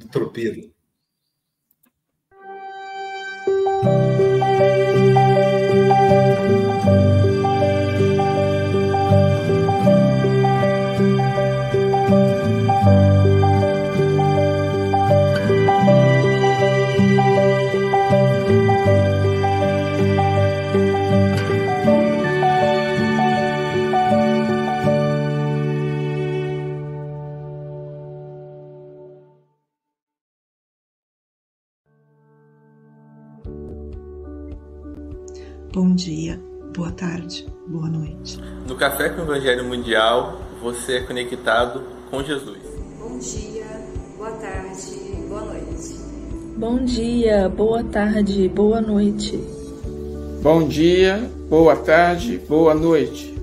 [0.00, 0.72] do tropeiro.
[38.80, 42.56] Café com o Evangelho Mundial, você é conectado com Jesus.
[42.98, 43.66] Bom dia,
[44.16, 45.98] boa tarde, boa noite.
[46.56, 49.36] Bom dia, boa tarde, boa noite.
[50.42, 53.34] Bom dia, boa tarde, boa noite.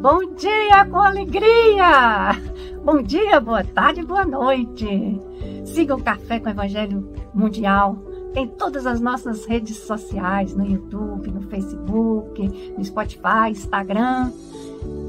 [0.00, 2.40] Bom dia com alegria!
[2.82, 5.20] Bom dia, boa tarde, boa noite.
[5.66, 7.98] Siga o Café com o Evangelho Mundial
[8.34, 14.30] em todas as nossas redes sociais, no YouTube, no Facebook, no Spotify, Instagram,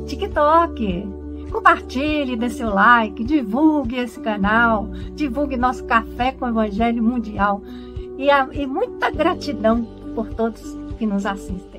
[0.07, 1.07] TikTok.
[1.51, 7.61] Compartilhe, dê seu like, divulgue esse canal, divulgue nosso Café com o Evangelho Mundial.
[8.17, 9.83] E, a, e muita gratidão
[10.15, 10.61] por todos
[10.97, 11.77] que nos assistem.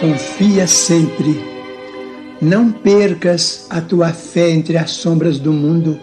[0.00, 1.50] Confia sempre
[2.40, 6.00] não percas a tua fé entre as sombras do mundo.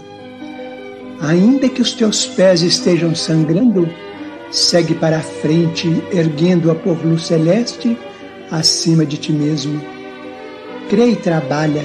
[1.20, 3.90] Ainda que os teus pés estejam sangrando,
[4.52, 7.98] segue para a frente, erguendo-a por luz celeste
[8.52, 9.81] acima de ti mesmo.
[10.89, 11.84] Crê e trabalha,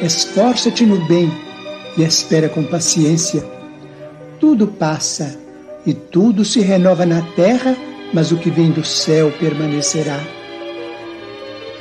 [0.00, 1.30] esforça-te no bem
[1.96, 3.44] e espera com paciência.
[4.38, 5.38] Tudo passa
[5.86, 7.76] e tudo se renova na terra,
[8.12, 10.20] mas o que vem do céu permanecerá.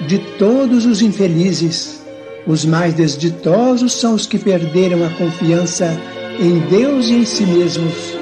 [0.08, 2.02] De todos os infelizes,
[2.48, 5.98] os mais desditosos são os que perderam a confiança
[6.40, 8.18] em Deus e em si mesmos,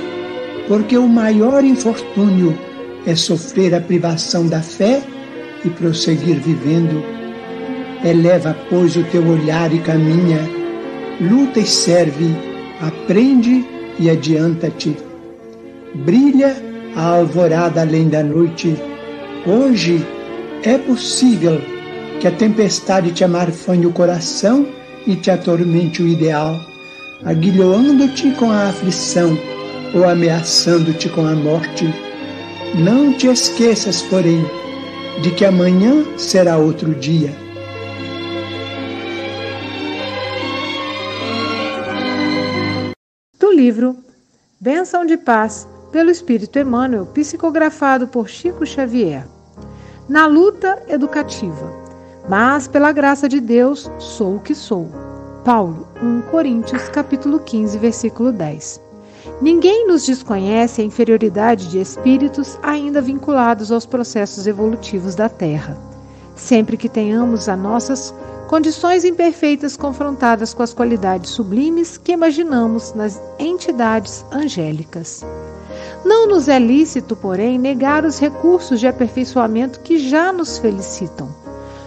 [0.68, 2.58] porque o maior infortúnio
[3.06, 5.02] é sofrer a privação da fé
[5.66, 7.04] e prosseguir vivendo.
[8.04, 10.40] Eleva, pois, o teu olhar e caminha,
[11.20, 12.36] luta e serve,
[12.80, 13.66] aprende
[14.00, 14.96] e adianta-te.
[15.94, 16.56] Brilha
[16.96, 18.76] a alvorada além da noite.
[19.46, 20.06] Hoje
[20.64, 21.62] é possível
[22.20, 24.66] que a tempestade te amarfanhe o coração
[25.06, 26.56] e te atormente o ideal,
[27.26, 29.38] aguilhoando-te com a aflição
[29.94, 31.86] ou ameaçando-te com a morte.
[32.76, 34.44] Não te esqueças, porém,
[35.22, 37.36] de que amanhã será outro dia.
[43.40, 43.98] Do livro
[44.60, 49.26] Bênção de Paz, pelo Espírito Emmanuel, psicografado por Chico Xavier
[50.12, 51.72] na luta educativa.
[52.28, 54.90] Mas pela graça de Deus sou o que sou.
[55.46, 58.91] Paulo, 1 Coríntios, capítulo 15, versículo 10.
[59.42, 65.78] Ninguém nos desconhece a inferioridade de espíritos ainda vinculados aos processos evolutivos da Terra.
[66.36, 68.14] Sempre que tenhamos as nossas
[68.48, 75.24] condições imperfeitas confrontadas com as qualidades sublimes que imaginamos nas entidades angélicas.
[76.04, 81.30] Não nos é lícito, porém, negar os recursos de aperfeiçoamento que já nos felicitam.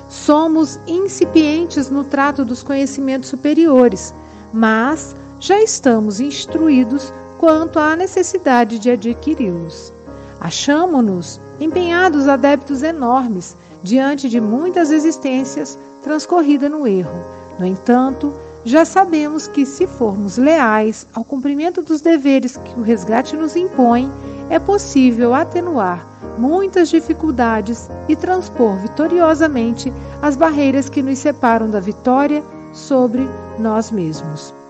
[0.08, 4.14] Somos incipientes no trato dos conhecimentos superiores,
[4.52, 7.12] mas já estamos instruídos
[7.44, 9.92] quanto à necessidade de adquiri-los.
[10.40, 17.22] Achamo-nos empenhados a débitos enormes diante de muitas existências transcorridas no erro.
[17.58, 18.32] No entanto,
[18.64, 24.10] já sabemos que, se formos leais ao cumprimento dos deveres que o resgate nos impõe,
[24.48, 26.02] é possível atenuar
[26.38, 33.28] muitas dificuldades e transpor vitoriosamente as barreiras que nos separam da vitória sobre
[33.58, 34.63] nós mesmos.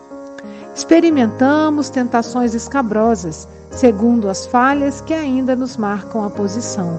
[0.74, 6.98] Experimentamos tentações escabrosas, segundo as falhas que ainda nos marcam a posição.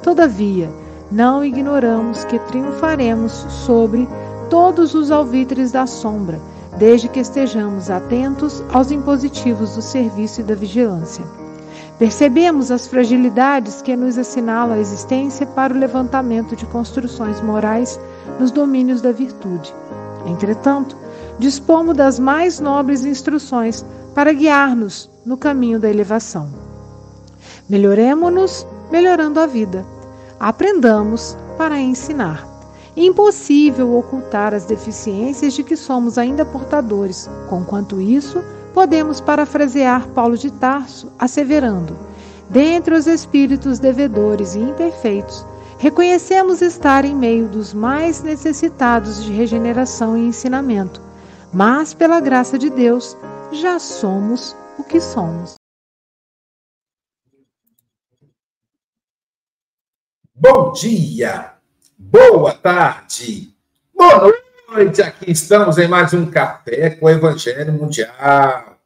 [0.00, 0.70] Todavia,
[1.10, 4.08] não ignoramos que triunfaremos sobre
[4.48, 6.40] todos os alvitres da sombra,
[6.78, 11.24] desde que estejamos atentos aos impositivos do serviço e da vigilância.
[11.98, 17.98] Percebemos as fragilidades que nos assinalam a existência para o levantamento de construções morais
[18.38, 19.74] nos domínios da virtude.
[20.26, 20.96] Entretanto,
[21.38, 23.84] dispomos das mais nobres instruções
[24.14, 26.48] para guiar-nos no caminho da elevação.
[27.68, 29.84] Melhoremo-nos melhorando a vida.
[30.38, 32.46] Aprendamos para ensinar.
[32.96, 38.42] Impossível ocultar as deficiências de que somos ainda portadores, conquanto isso,
[38.72, 41.94] podemos parafrasear Paulo de Tarso, asseverando:
[42.48, 45.44] Dentre os espíritos devedores e imperfeitos,
[45.78, 51.02] Reconhecemos estar em meio dos mais necessitados de regeneração e ensinamento,
[51.56, 53.16] mas pela graça de Deus
[53.50, 55.54] já somos o que somos.
[60.34, 61.54] Bom dia,
[61.96, 63.56] boa tarde,
[63.94, 64.34] boa
[64.68, 65.00] noite.
[65.00, 68.78] Aqui estamos em mais um Café com o Evangelho Mundial.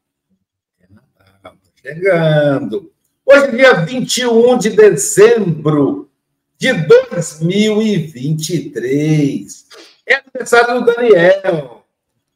[1.74, 2.92] Chegando.
[3.26, 6.08] Hoje, é dia 21 de dezembro
[6.56, 9.66] de 2023.
[10.06, 11.79] É aniversário do Daniel.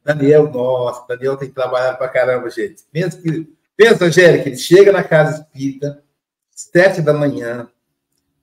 [0.04, 2.82] Daniel, nossa, Daniel tem que trabalhar pra caramba, gente.
[2.92, 6.02] Pensa, que, pensa Angélica, ele chega na casa espírita,
[6.50, 7.68] sete da manhã,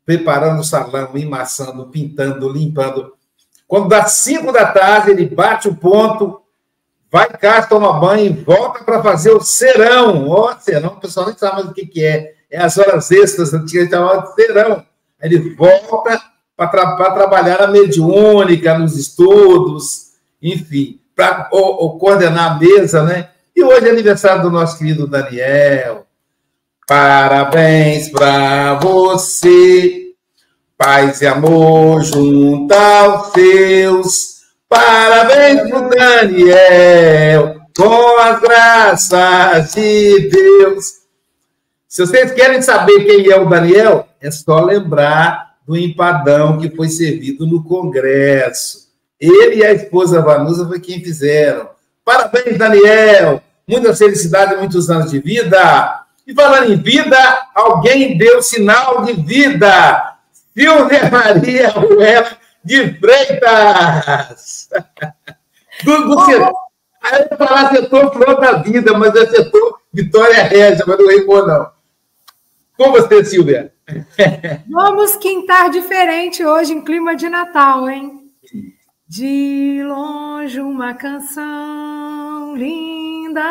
[0.04, 3.14] preparando o salão, emassando, pintando, limpando.
[3.68, 6.42] Quando dá cinco da tarde, ele bate o ponto,
[7.12, 10.28] vai casa, toma banho e volta para fazer o serão.
[10.30, 12.34] Ó, serão, o pessoal nem sabe mais o que, que é.
[12.50, 14.86] É as horas extras, antigamente chamava de serão.
[15.22, 16.20] Ele volta
[16.58, 20.12] para tra trabalhar na mediúnica, nos estudos,
[20.42, 21.44] enfim, para
[22.00, 23.30] coordenar a mesa, né?
[23.56, 26.08] E hoje é aniversário do nosso querido Daniel.
[26.88, 30.14] Parabéns para você,
[30.76, 34.42] paz e amor junto aos seus.
[34.68, 40.86] Parabéns para Daniel, com as graças de Deus.
[41.88, 46.90] Se vocês querem saber quem é o Daniel, é só lembrar do empadão que foi
[46.90, 48.91] servido no Congresso.
[49.22, 51.70] Ele e a esposa Vanusa foi quem fizeram.
[52.04, 53.40] Parabéns, Daniel!
[53.68, 56.02] Muita felicidade, muitos anos de vida.
[56.26, 57.18] E falando em vida,
[57.54, 60.18] alguém deu sinal de vida.
[60.58, 64.70] Silvia Maria Ruela de Freitas.
[65.84, 66.54] do, do setor,
[67.04, 71.46] aí eu falar setor flor da vida, mas é setor Vitória Régia, mas não errou,
[71.46, 71.70] não.
[72.78, 73.74] Com você, Silvia.
[74.70, 78.21] Vamos quintar diferente hoje em clima de Natal, hein?
[79.14, 83.44] De longe uma canção linda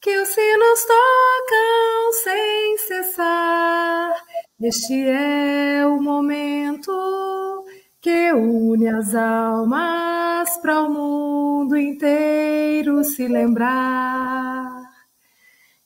[0.00, 4.14] que os sinos tocam sem cessar.
[4.58, 6.90] Este é o momento
[8.00, 14.82] que une as almas para o mundo inteiro se lembrar.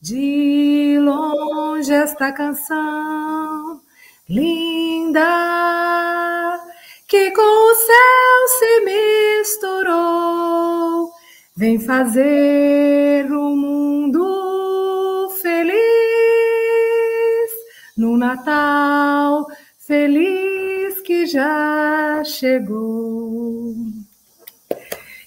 [0.00, 3.80] De longe esta canção
[4.28, 6.33] linda
[7.08, 8.80] que com o céu se
[9.40, 11.10] misturou,
[11.56, 15.74] vem fazer o mundo feliz
[17.96, 19.46] no Natal
[19.78, 23.74] feliz que já chegou.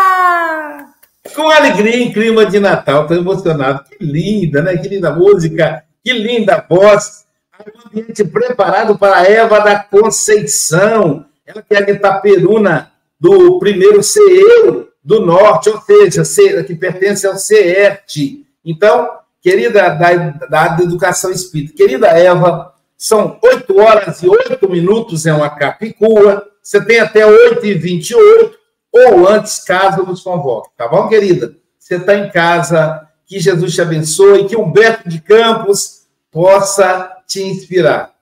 [1.34, 3.02] com alegria em clima de Natal.
[3.02, 3.84] Estou emocionado.
[3.84, 4.76] Que linda, né?
[4.76, 7.23] Que linda música, que linda voz.
[7.72, 11.24] Um ambiente preparado para a Eva da Conceição.
[11.46, 17.36] Ela que é a Itaperuna do primeiro CEU do Norte, ou seja, que pertence ao
[17.36, 18.44] CERT.
[18.64, 19.08] Então,
[19.40, 20.16] querida da,
[20.48, 26.46] da Educação Espírita, querida Eva, são 8 horas e 8 minutos, é uma capicua.
[26.62, 28.58] Você tem até 8 e 28
[28.92, 30.70] ou antes, caso nos convoque.
[30.76, 31.54] Tá bom, querida?
[31.78, 38.14] Você está em casa, que Jesus te abençoe, que Humberto de Campos possa te inspirar.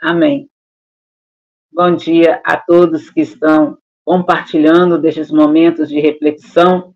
[0.00, 0.48] Amém.
[1.72, 6.94] Bom dia a todos que estão compartilhando destes momentos de reflexão.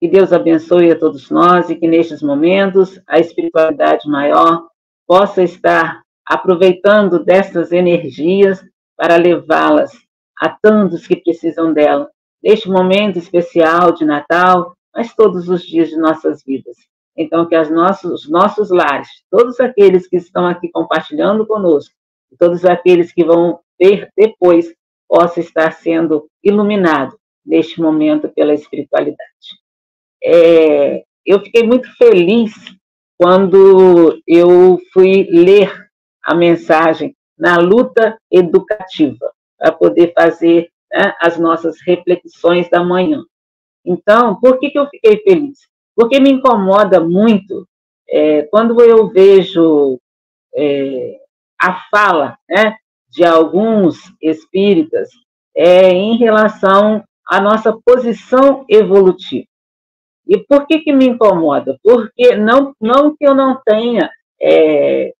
[0.00, 4.68] Que Deus abençoe a todos nós e que nestes momentos a espiritualidade maior
[5.06, 8.64] possa estar aproveitando dessas energias
[8.96, 9.92] para levá-las
[10.38, 12.10] a tantos que precisam dela,
[12.42, 16.76] neste momento especial de Natal, mas todos os dias de nossas vidas.
[17.16, 21.94] Então, que as nossos, os nossos lares, todos aqueles que estão aqui compartilhando conosco,
[22.38, 24.74] todos aqueles que vão ver depois,
[25.08, 29.18] possa estar sendo iluminado neste momento pela espiritualidade.
[30.22, 32.52] É, eu fiquei muito feliz
[33.18, 35.72] quando eu fui ler
[36.24, 43.22] a mensagem na luta educativa para poder fazer né, as nossas reflexões da manhã.
[43.84, 45.58] Então, por que, que eu fiquei feliz?
[45.96, 47.66] Porque me incomoda muito
[48.08, 49.98] é, quando eu vejo
[50.56, 51.18] é,
[51.60, 52.76] a fala né,
[53.08, 55.08] de alguns espíritas
[55.56, 59.46] é, em relação à nossa posição evolutiva.
[60.26, 61.78] E por que, que me incomoda?
[61.82, 64.10] Porque não, não que eu não tenha
[64.40, 65.12] é,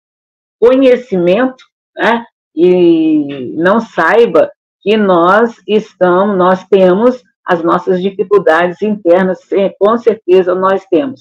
[0.58, 1.64] conhecimento
[1.96, 4.50] né, e não saiba
[4.80, 9.40] que nós estamos, nós temos as nossas dificuldades internas,
[9.78, 11.20] com certeza nós temos.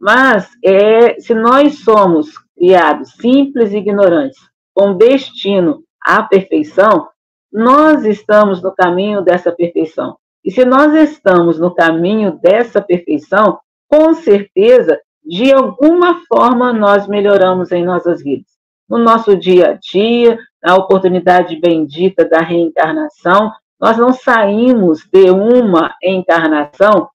[0.00, 4.38] Mas é, se nós somos criados simples e ignorantes,
[4.74, 7.08] com destino à perfeição,
[7.52, 10.16] nós estamos no caminho dessa perfeição.
[10.44, 17.72] E se nós estamos no caminho dessa perfeição, com certeza, de alguma forma, nós melhoramos
[17.72, 18.46] em nossas vidas.
[18.88, 25.94] No nosso dia a dia, na oportunidade bendita da reencarnação, nós não saímos de uma
[26.02, 27.08] encarnação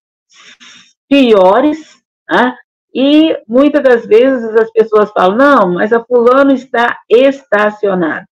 [1.09, 2.55] piores, né?
[2.93, 8.25] e muitas das vezes as pessoas falam, não, mas a fulano está estacionado.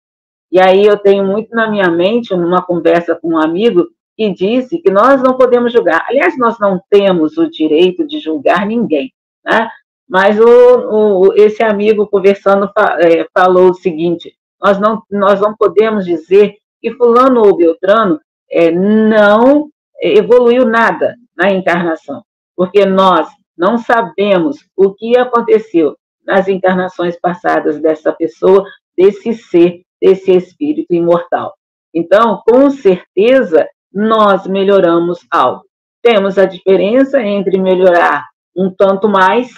[0.51, 4.79] E aí eu tenho muito na minha mente, numa conversa com um amigo, que disse
[4.79, 6.05] que nós não podemos julgar.
[6.09, 9.13] Aliás, nós não temos o direito de julgar ninguém,
[9.45, 9.71] né?
[10.09, 12.69] Mas o, o esse amigo conversando
[12.99, 18.21] é, falou o seguinte: nós não, nós não podemos dizer que fulano ou Beltrano
[18.51, 19.71] é, não
[20.01, 22.23] evoluiu nada na encarnação,
[22.57, 28.65] porque nós não sabemos o que aconteceu nas encarnações passadas dessa pessoa,
[28.97, 31.55] desse ser desse espírito imortal.
[31.93, 35.65] Então, com certeza, nós melhoramos algo.
[36.03, 39.51] Temos a diferença entre melhorar um tanto mais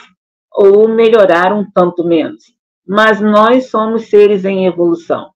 [0.52, 2.44] ou melhorar um tanto menos.
[2.86, 5.30] Mas nós somos seres em evolução.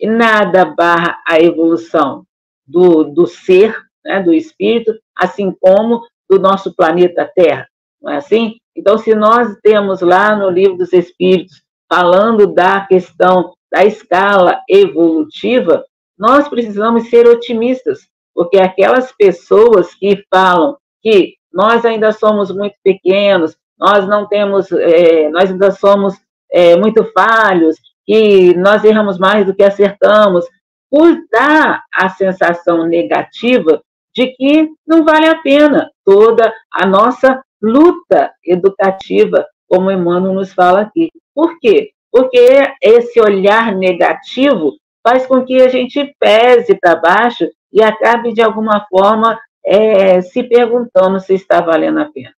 [0.00, 2.24] E nada barra a evolução
[2.66, 7.66] do, do ser, né, do espírito, assim como do nosso planeta Terra.
[8.00, 8.56] Não é assim?
[8.76, 15.84] Então, se nós temos lá no Livro dos Espíritos, falando da questão da escala evolutiva,
[16.16, 18.00] nós precisamos ser otimistas,
[18.34, 25.28] porque aquelas pessoas que falam que nós ainda somos muito pequenos, nós não temos, é,
[25.28, 26.14] nós ainda somos
[26.52, 27.76] é, muito falhos,
[28.08, 30.46] que nós erramos mais do que acertamos,
[30.90, 33.82] por dar a sensação negativa
[34.14, 40.80] de que não vale a pena toda a nossa luta educativa, como Emmanuel nos fala
[40.80, 41.10] aqui.
[41.34, 41.92] Por quê?
[42.10, 44.72] porque esse olhar negativo
[45.06, 50.42] faz com que a gente pese para baixo e acabe, de alguma forma, é, se
[50.42, 52.32] perguntando se está valendo a pena.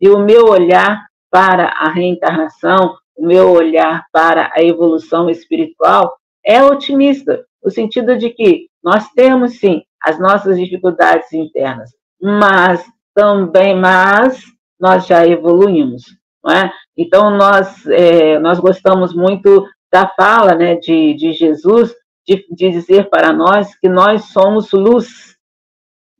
[0.00, 6.62] E o meu olhar para a reencarnação, o meu olhar para a evolução espiritual é
[6.62, 11.90] otimista, no sentido de que nós temos, sim, as nossas dificuldades internas,
[12.20, 14.42] mas também, mas
[14.78, 16.02] nós já evoluímos.
[16.46, 16.70] É?
[16.94, 21.94] Então, nós, é, nós gostamos muito da fala né, de, de Jesus,
[22.26, 25.36] de, de dizer para nós que nós somos luz.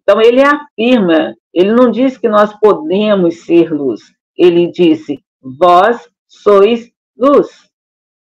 [0.02, 4.00] Então, ele afirma, ele não diz que nós podemos ser luz,
[4.36, 6.08] ele disse: Vós
[6.42, 7.48] sois luz,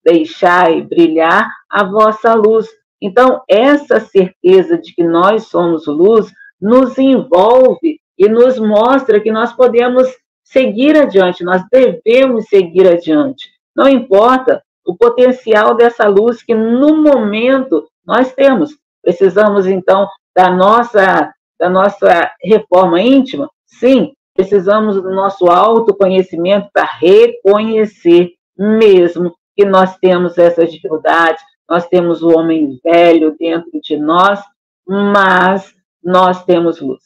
[0.03, 2.67] deixai brilhar a vossa luz.
[3.01, 9.53] Então, essa certeza de que nós somos luz nos envolve e nos mostra que nós
[9.53, 10.07] podemos
[10.43, 13.49] seguir adiante, nós devemos seguir adiante.
[13.75, 18.75] Não importa o potencial dessa luz que no momento nós temos.
[19.03, 23.49] Precisamos então da nossa da nossa reforma íntima?
[23.65, 32.21] Sim, precisamos do nosso autoconhecimento para reconhecer mesmo que nós temos essas dificuldades, nós temos
[32.21, 34.39] o homem velho dentro de nós,
[34.87, 37.03] mas nós temos luz.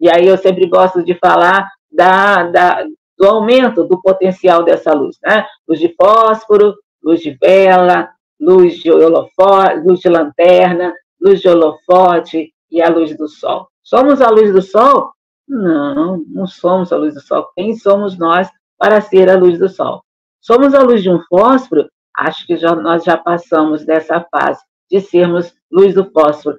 [0.00, 2.84] E aí eu sempre gosto de falar da, da,
[3.18, 5.18] do aumento do potencial dessa luz.
[5.22, 5.44] Né?
[5.68, 8.08] Luz de fósforo, luz de vela,
[8.40, 13.68] luz de holofote, luz de lanterna, luz de holofote e a luz do sol.
[13.82, 15.12] Somos a luz do sol?
[15.46, 17.50] Não, não somos a luz do sol.
[17.54, 20.02] Quem somos nós para ser a luz do sol?
[20.40, 21.88] Somos a luz de um fósforo?
[22.16, 26.58] Acho que já, nós já passamos dessa fase de sermos luz do fósforo,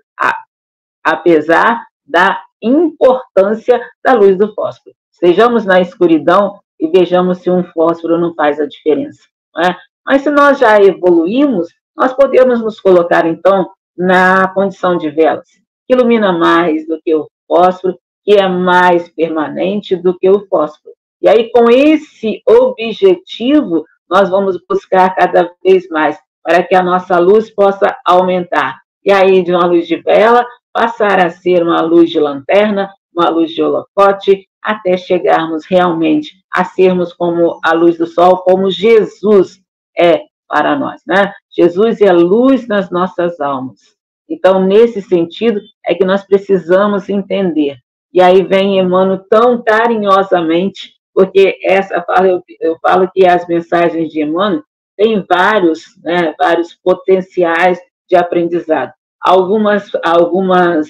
[1.03, 4.95] apesar da importância da luz do fósforo.
[5.11, 9.21] Estejamos na escuridão e vejamos se um fósforo não faz a diferença.
[9.57, 9.75] É?
[10.05, 15.47] Mas se nós já evoluímos, nós podemos nos colocar, então, na condição de velas,
[15.87, 20.95] que ilumina mais do que o fósforo, que é mais permanente do que o fósforo.
[21.21, 27.17] E aí, com esse objetivo, nós vamos buscar cada vez mais para que a nossa
[27.19, 28.79] luz possa aumentar.
[29.03, 33.29] E aí, de uma luz de vela, passar a ser uma luz de lanterna, uma
[33.29, 39.59] luz de holofote, até chegarmos realmente a sermos como a luz do sol, como Jesus
[39.97, 41.31] é para nós, né?
[41.55, 43.95] Jesus é luz nas nossas almas.
[44.27, 47.77] Então, nesse sentido, é que nós precisamos entender.
[48.15, 54.09] E aí vem Emmanuel tão carinhosamente, porque essa fala, eu, eu falo que as mensagens
[54.09, 54.63] de Emmanuel
[54.95, 57.77] têm vários, né, vários potenciais
[58.09, 58.93] de aprendizado.
[59.19, 60.89] Algumas, algumas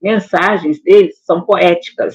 [0.00, 2.14] mensagens dele são poéticas,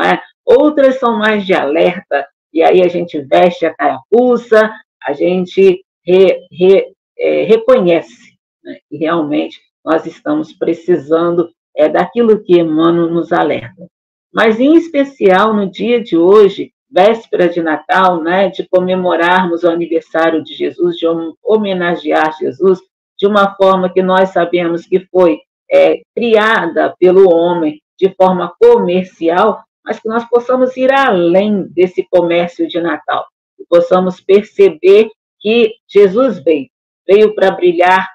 [0.00, 0.18] é?
[0.46, 4.72] Outras são mais de alerta, e aí a gente veste a carapuça,
[5.02, 8.32] a gente re, re, é, reconhece
[8.64, 13.86] né, que realmente nós estamos precisando é, daquilo que Emmanuel nos alerta.
[14.34, 20.42] Mas, em especial, no dia de hoje, véspera de Natal, né, de comemorarmos o aniversário
[20.42, 21.06] de Jesus, de
[21.42, 22.80] homenagear Jesus,
[23.16, 25.38] de uma forma que nós sabemos que foi
[25.70, 32.66] é, criada pelo homem de forma comercial, mas que nós possamos ir além desse comércio
[32.66, 33.24] de Natal,
[33.56, 36.68] que possamos perceber que Jesus veio,
[37.06, 38.08] veio para brilhar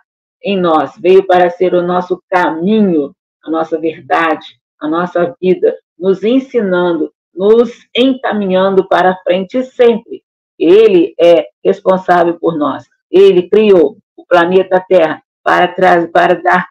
[0.43, 4.45] em nós, veio para ser o nosso caminho, a nossa verdade,
[4.79, 10.23] a nossa vida, nos ensinando, nos encaminhando para frente sempre.
[10.57, 12.85] Ele é responsável por nós.
[13.11, 15.67] Ele criou o planeta Terra para,
[16.07, 16.67] para dar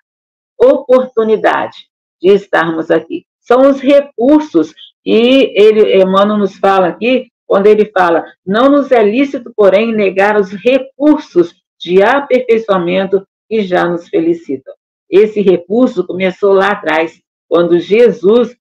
[0.59, 1.89] oportunidade
[2.21, 3.25] de estarmos aqui.
[3.41, 9.03] São os recursos que ele, Emmanuel nos fala aqui, quando ele fala, não nos é
[9.03, 14.73] lícito, porém, negar os recursos de aperfeiçoamento que já nos felicitam.
[15.13, 18.57] Esse recurso começou lá atrás, quando Jesus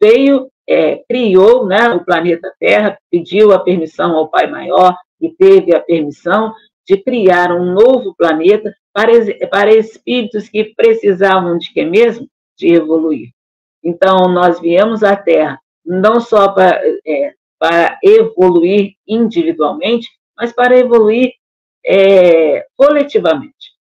[0.00, 5.76] veio, é, criou né, o planeta Terra, pediu a permissão ao Pai Maior e teve
[5.76, 6.54] a permissão
[6.88, 9.12] de criar um novo planeta para,
[9.50, 12.26] para espíritos que precisavam de que mesmo?
[12.56, 13.28] De evoluir.
[13.84, 21.32] Então, nós viemos à Terra não só para, é, para evoluir individualmente, mas para evoluir
[21.84, 23.80] é, coletivamente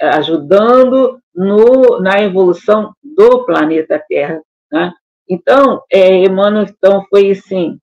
[0.00, 4.42] ajudando no, na evolução do planeta Terra.
[4.72, 4.92] Né?
[5.30, 7.78] Então, é, Emmanuel então, foi assim,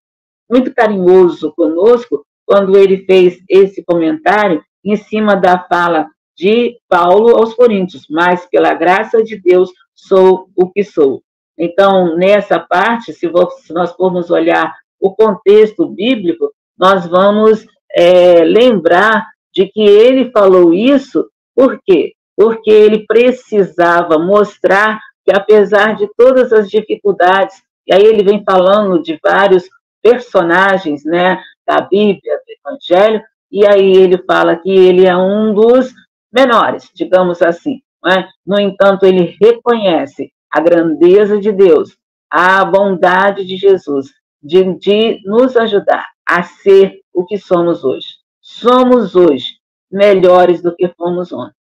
[0.52, 7.54] muito carinhoso conosco quando ele fez esse comentário em cima da fala de Paulo aos
[7.54, 11.24] Coríntios, mas pela graça de Deus sou o que sou.
[11.58, 13.32] Então, nessa parte, se,
[13.70, 21.26] nós formos olhar o contexto bíblico, nós vamos é, lembrar de que ele falou isso
[21.56, 22.15] por quê?
[22.36, 29.02] Porque ele precisava mostrar que, apesar de todas as dificuldades, e aí ele vem falando
[29.02, 29.64] de vários
[30.02, 35.94] personagens né, da Bíblia, do Evangelho, e aí ele fala que ele é um dos
[36.32, 37.82] menores, digamos assim.
[38.06, 38.28] É?
[38.46, 41.98] No entanto, ele reconhece a grandeza de Deus,
[42.30, 44.12] a bondade de Jesus,
[44.44, 48.08] de, de nos ajudar a ser o que somos hoje.
[48.42, 49.58] Somos hoje
[49.92, 51.56] melhores do que fomos ontem.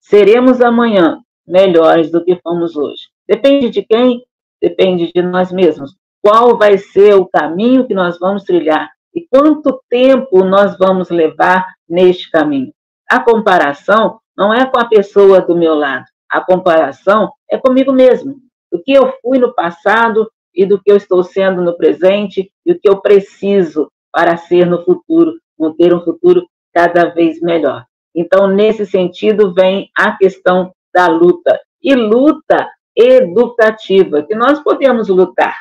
[0.00, 3.02] Seremos amanhã melhores do que fomos hoje.
[3.26, 4.22] Depende de quem?
[4.60, 5.96] Depende de nós mesmos.
[6.22, 11.66] Qual vai ser o caminho que nós vamos trilhar e quanto tempo nós vamos levar
[11.88, 12.72] neste caminho?
[13.08, 16.04] A comparação não é com a pessoa do meu lado.
[16.30, 18.36] A comparação é comigo mesmo.
[18.70, 22.72] Do que eu fui no passado e do que eu estou sendo no presente e
[22.72, 25.38] o que eu preciso para ser no futuro,
[25.76, 27.84] ter um futuro cada vez melhor.
[28.18, 31.56] Então, nesse sentido, vem a questão da luta.
[31.80, 35.56] E luta educativa, que nós podemos lutar.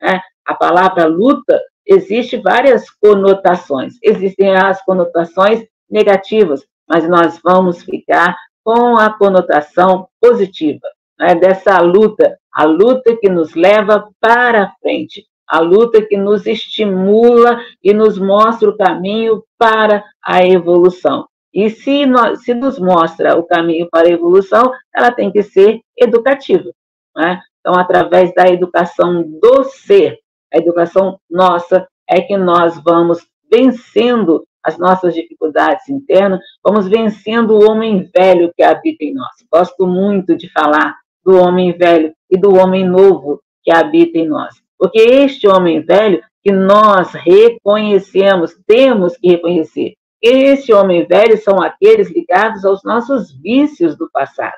[0.00, 0.18] Né?
[0.46, 3.98] A palavra luta existe várias conotações.
[4.02, 11.34] Existem as conotações negativas, mas nós vamos ficar com a conotação positiva né?
[11.34, 17.92] dessa luta, a luta que nos leva para frente, a luta que nos estimula e
[17.92, 21.28] nos mostra o caminho para a evolução.
[21.52, 25.80] E se, nós, se nos mostra o caminho para a evolução, ela tem que ser
[25.96, 26.70] educativa.
[27.16, 27.40] Né?
[27.60, 30.18] Então, através da educação do ser,
[30.52, 37.70] a educação nossa, é que nós vamos vencendo as nossas dificuldades internas, vamos vencendo o
[37.70, 39.32] homem velho que habita em nós.
[39.50, 44.54] Gosto muito de falar do homem velho e do homem novo que habita em nós.
[44.78, 49.94] Porque este homem velho que nós reconhecemos, temos que reconhecer.
[50.20, 54.56] Esse homem velho são aqueles ligados aos nossos vícios do passado,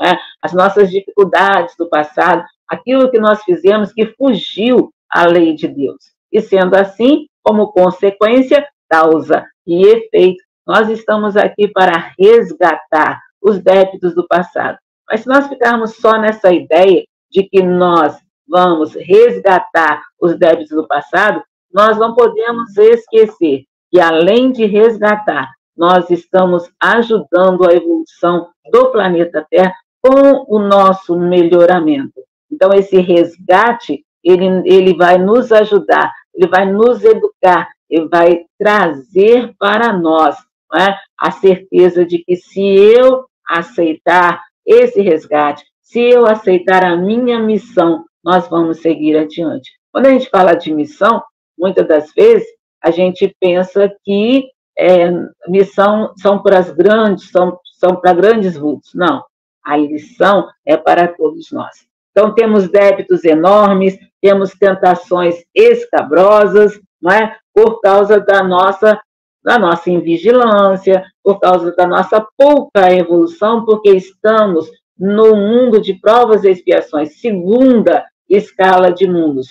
[0.00, 0.18] né?
[0.40, 5.98] as nossas dificuldades do passado, aquilo que nós fizemos que fugiu à lei de Deus.
[6.32, 14.14] E sendo assim, como consequência, causa e efeito, nós estamos aqui para resgatar os débitos
[14.14, 14.78] do passado.
[15.08, 20.86] Mas se nós ficarmos só nessa ideia de que nós vamos resgatar os débitos do
[20.86, 28.90] passado, nós não podemos esquecer que, além de resgatar, nós estamos ajudando a evolução do
[28.90, 32.20] planeta Terra com o nosso melhoramento.
[32.50, 39.54] Então, esse resgate, ele, ele vai nos ajudar, ele vai nos educar, ele vai trazer
[39.58, 40.36] para nós
[40.74, 40.96] é?
[41.18, 48.04] a certeza de que se eu aceitar esse resgate, se eu aceitar a minha missão,
[48.24, 49.70] nós vamos seguir adiante.
[49.92, 51.22] Quando a gente fala de missão,
[51.56, 52.46] muitas das vezes
[52.86, 55.10] a gente pensa que é,
[55.48, 58.94] missão são para as grandes, são, são para grandes vultos.
[58.94, 59.24] Não,
[59.64, 61.84] a lição é para todos nós.
[62.12, 67.36] Então, temos débitos enormes, temos tentações escabrosas, não é?
[67.52, 69.00] por causa da nossa,
[69.42, 76.44] da nossa invigilância, por causa da nossa pouca evolução, porque estamos no mundo de provas
[76.44, 79.48] e expiações, segunda escala de mundos.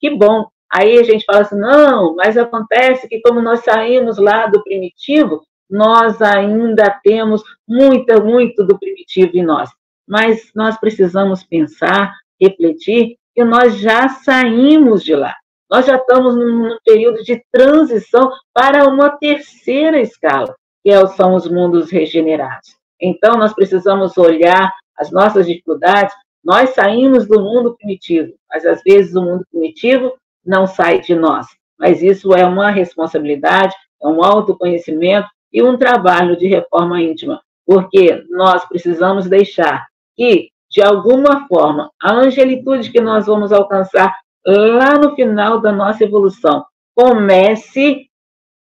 [0.00, 0.46] Que bom!
[0.72, 5.42] Aí a gente fala assim, não, mas acontece que como nós saímos lá do primitivo,
[5.68, 9.70] nós ainda temos muito, muito do primitivo em nós.
[10.06, 15.34] Mas nós precisamos pensar, refletir, que nós já saímos de lá.
[15.70, 21.48] Nós já estamos num período de transição para uma terceira escala, que é são os
[21.48, 22.76] mundos regenerados.
[23.00, 26.14] Então, nós precisamos olhar as nossas dificuldades.
[26.42, 30.14] Nós saímos do mundo primitivo, mas às vezes o mundo primitivo
[30.48, 31.46] não sai de nós.
[31.78, 38.24] Mas isso é uma responsabilidade, é um autoconhecimento e um trabalho de reforma íntima, porque
[38.30, 45.14] nós precisamos deixar que, de alguma forma, a angelitude que nós vamos alcançar lá no
[45.14, 48.06] final da nossa evolução comece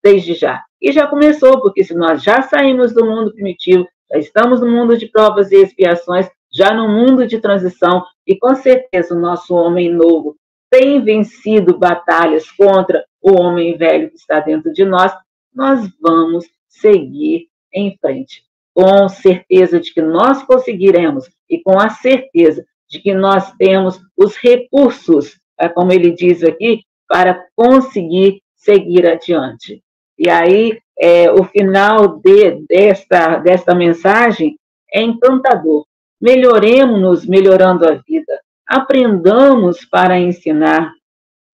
[0.04, 0.64] desde já.
[0.82, 4.98] E já começou, porque se nós já saímos do mundo primitivo, já estamos no mundo
[4.98, 9.92] de provas e expiações, já no mundo de transição, e com certeza o nosso homem
[9.92, 10.36] novo
[10.78, 15.14] tem vencido batalhas contra o homem velho que está dentro de nós,
[15.54, 18.44] nós vamos seguir em frente.
[18.74, 24.36] Com certeza de que nós conseguiremos e com a certeza de que nós temos os
[24.36, 29.82] recursos, é como ele diz aqui, para conseguir seguir adiante.
[30.20, 34.58] E aí, é, o final de, desta, desta mensagem
[34.92, 35.86] é encantador.
[36.20, 38.35] Melhoremos-nos melhorando a vida.
[38.68, 40.92] Aprendamos para ensinar.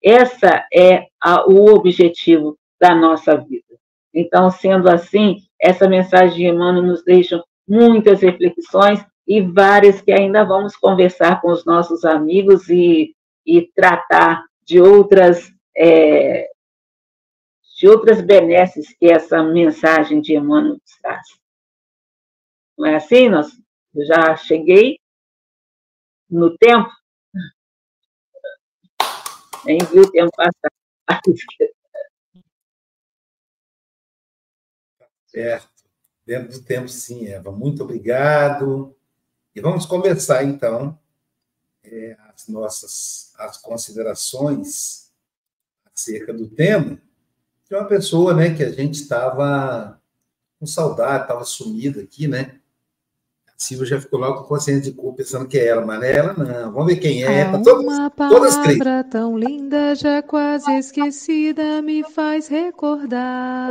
[0.03, 3.77] Essa é a, o objetivo da nossa vida.
[4.13, 10.43] Então, sendo assim, essa mensagem de Emmanuel nos deixa muitas reflexões e várias que ainda
[10.43, 16.49] vamos conversar com os nossos amigos e, e tratar de outras é,
[17.77, 21.25] de outras benesses que essa mensagem de Emmanuel traz.
[22.77, 23.27] Não é assim?
[23.27, 23.51] Nós,
[23.95, 24.99] eu já cheguei
[26.29, 26.91] no tempo,
[29.65, 30.71] nem vi o tempo passar.
[35.27, 35.69] Certo.
[36.25, 37.51] Dentro do tempo, sim, Eva.
[37.51, 38.95] Muito obrigado.
[39.55, 40.97] E vamos conversar, então,
[41.83, 45.11] é, as nossas as considerações
[45.85, 47.01] acerca do tema
[47.67, 49.99] de uma pessoa, né, que a gente estava
[50.59, 52.60] com saudade, estava sumida aqui, né?
[53.61, 56.15] Silvia já ficou logo com consciência de culpa, pensando que é ela, mas não é
[56.15, 56.71] ela, não.
[56.71, 57.43] Vamos ver quem é.
[57.43, 63.61] Há todas, uma palavra tão linda, já quase esquecida, me faz recordar.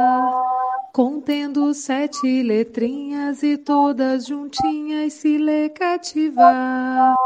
[0.92, 7.16] Contendo sete letrinhas e todas juntinhas se lê cativar.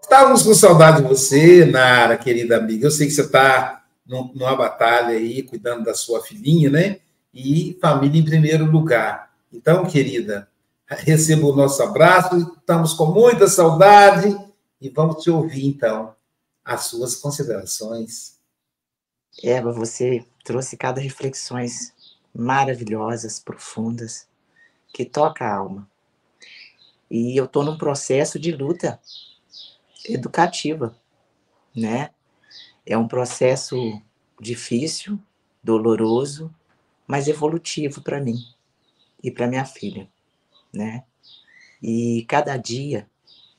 [0.00, 2.86] Estávamos com saudade de você, Nara, querida amiga.
[2.86, 7.00] Eu sei que você está numa batalha aí, cuidando da sua filhinha, né?
[7.34, 9.27] E família em primeiro lugar.
[9.52, 10.48] Então, querida,
[10.86, 14.36] receba o nosso abraço, estamos com muita saudade
[14.80, 16.14] e vamos te ouvir, então,
[16.62, 18.38] as suas considerações.
[19.42, 21.94] Eva, você trouxe cada reflexões
[22.34, 24.28] maravilhosas, profundas,
[24.92, 25.90] que toca a alma.
[27.10, 29.00] E eu estou num processo de luta
[30.06, 30.94] educativa,
[31.74, 32.10] né?
[32.84, 33.76] É um processo
[34.38, 35.18] difícil,
[35.62, 36.54] doloroso,
[37.06, 38.57] mas evolutivo para mim
[39.22, 40.08] e para minha filha,
[40.72, 41.04] né?
[41.82, 43.08] E cada dia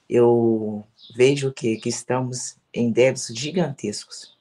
[0.10, 4.38] eu vejo que, que estamos em débitos gigantescos.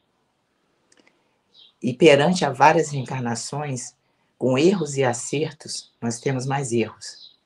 [1.81, 3.95] E perante a várias reencarnações,
[4.37, 7.37] com erros e acertos, nós temos mais erros.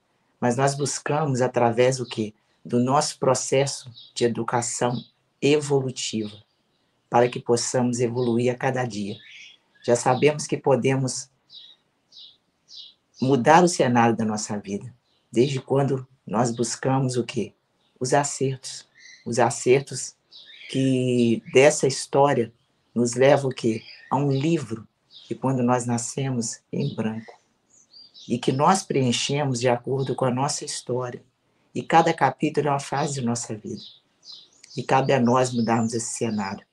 [0.40, 2.34] Mas nós buscamos através do que?
[2.64, 4.94] Do nosso processo de educação
[5.40, 6.32] evolutiva
[7.10, 9.16] para que possamos evoluir a cada dia.
[9.82, 11.28] Já sabemos que podemos
[13.22, 14.92] mudar o cenário da nossa vida,
[15.30, 17.54] desde quando nós buscamos o quê?
[18.00, 18.88] Os acertos.
[19.24, 20.16] Os acertos
[20.68, 22.52] que dessa história
[22.92, 23.80] nos levam o quê?
[24.10, 24.86] A um livro
[25.28, 27.32] que quando nós nascemos em branco
[28.28, 31.22] e que nós preenchemos de acordo com a nossa história.
[31.72, 33.80] E cada capítulo é uma fase de nossa vida.
[34.76, 36.66] E cabe a nós mudarmos esse cenário.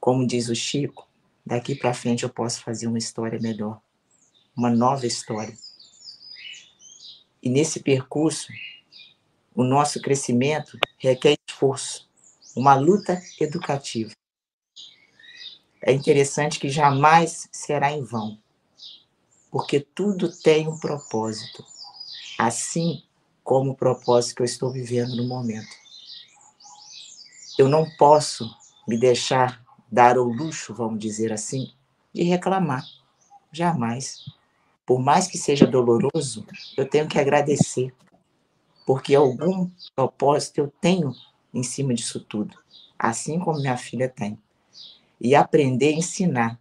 [0.00, 1.06] Como diz o Chico,
[1.44, 3.80] daqui para frente eu posso fazer uma história melhor,
[4.56, 5.56] uma nova história.
[7.42, 8.48] E nesse percurso,
[9.54, 12.08] o nosso crescimento requer esforço,
[12.56, 14.12] uma luta educativa.
[15.84, 18.38] é interessante que jamais será em vão,
[19.50, 21.64] porque tudo tem um propósito,
[22.38, 23.02] assim
[23.42, 25.74] como o propósito que eu estou vivendo no momento.
[27.58, 28.48] Eu não posso
[28.86, 31.72] me deixar dar o luxo, vamos dizer assim,
[32.14, 32.84] de reclamar.
[33.52, 34.24] Jamais.
[34.92, 36.44] Por mais que seja doloroso,
[36.76, 37.94] eu tenho que agradecer,
[38.84, 41.14] porque algum propósito eu tenho
[41.54, 42.58] em cima disso tudo,
[42.98, 44.38] assim como minha filha tem
[45.18, 46.60] e aprender a ensinar.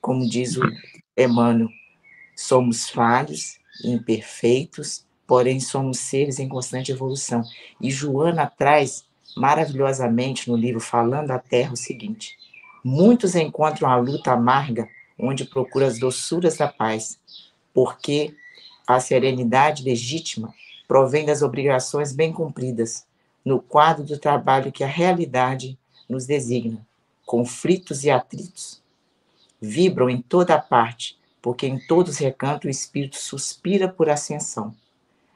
[0.00, 0.62] Como diz o
[1.14, 1.68] Emmanuel,
[2.34, 7.42] somos falhos, imperfeitos, porém somos seres em constante evolução.
[7.78, 9.04] E Joana traz
[9.36, 12.34] maravilhosamente no livro Falando a Terra o seguinte:
[12.82, 17.18] muitos encontram a luta amarga onde procura as doçuras da paz,
[17.78, 18.34] porque
[18.84, 20.52] a serenidade legítima
[20.88, 23.06] provém das obrigações bem cumpridas,
[23.44, 26.84] no quadro do trabalho que a realidade nos designa
[27.24, 28.82] conflitos e atritos.
[29.60, 34.74] Vibram em toda parte, porque em todos os recantos o espírito suspira por ascensão.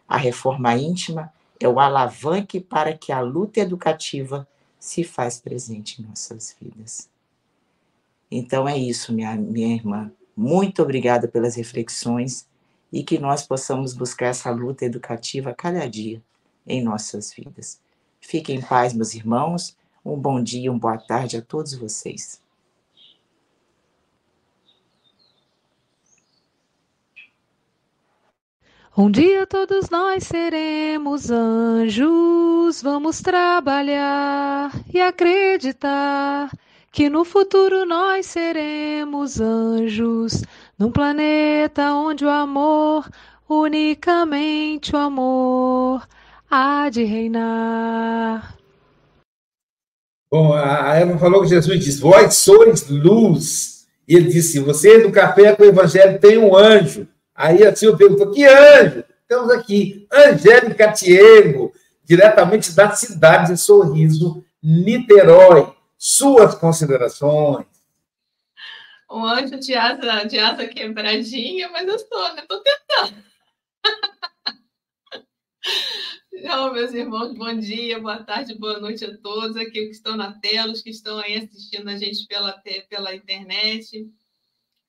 [0.08, 4.48] A reforma íntima é o alavanque para que a luta educativa
[4.80, 7.08] se faz presente em nossas vidas.
[8.28, 10.10] Então é isso, minha, minha irmã.
[10.36, 12.46] Muito obrigada pelas reflexões
[12.92, 16.22] e que nós possamos buscar essa luta educativa cada dia
[16.66, 17.80] em nossas vidas.
[18.20, 19.76] Fiquem em paz, meus irmãos.
[20.04, 22.40] Um bom dia, uma boa tarde a todos vocês.
[28.96, 36.50] Um dia todos nós seremos anjos, vamos trabalhar e acreditar
[36.92, 40.44] que no futuro nós seremos anjos,
[40.78, 43.08] num planeta onde o amor,
[43.48, 46.06] unicamente o amor,
[46.50, 48.58] há de reinar.
[50.30, 53.86] Bom, a Eva falou que Jesus diz: Vós sois luz.
[54.06, 57.08] E ele disse: Você do café com o evangelho tem um anjo.
[57.34, 59.04] Aí a Silvia perguntou: Que anjo?
[59.22, 61.72] Estamos aqui, Angélica Tiego,
[62.04, 65.72] diretamente da cidade de Sorriso, Niterói.
[66.04, 67.64] Suas considerações.
[69.08, 72.42] Um anjo de asa, de asa quebradinha, mas eu estou, né?
[72.42, 73.24] Estou tentando.
[76.42, 80.32] Não, meus irmãos, bom dia, boa tarde, boa noite a todos, aqui que estão na
[80.40, 84.12] tela, os que estão aí assistindo a gente pela, pela internet.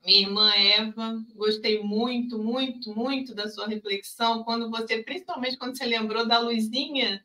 [0.04, 5.86] Minha irmã Eva, gostei muito, muito, muito da sua reflexão, quando você, principalmente quando você
[5.86, 7.23] lembrou da luzinha,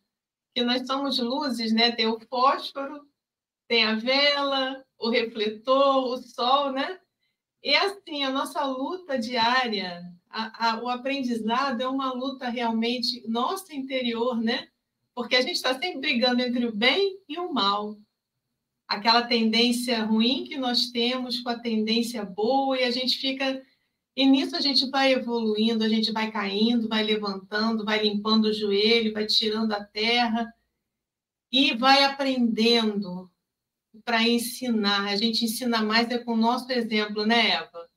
[0.54, 1.92] que nós somos luzes, né?
[1.92, 3.08] Tem o fósforo,
[3.68, 6.98] tem a vela, o refletor, o sol, né?
[7.62, 13.74] E assim, a nossa luta diária a, a, o aprendizado é uma luta realmente nossa
[13.74, 14.68] interior, né?
[15.14, 17.98] Porque a gente está sempre brigando entre o bem e o mal.
[18.86, 23.62] Aquela tendência ruim que nós temos com a tendência boa, e a gente fica.
[24.16, 28.52] E nisso a gente vai evoluindo, a gente vai caindo, vai levantando, vai limpando o
[28.52, 30.52] joelho, vai tirando a terra
[31.52, 33.30] e vai aprendendo
[34.04, 35.06] para ensinar.
[35.06, 37.88] A gente ensina mais é com o nosso exemplo, né, Eva?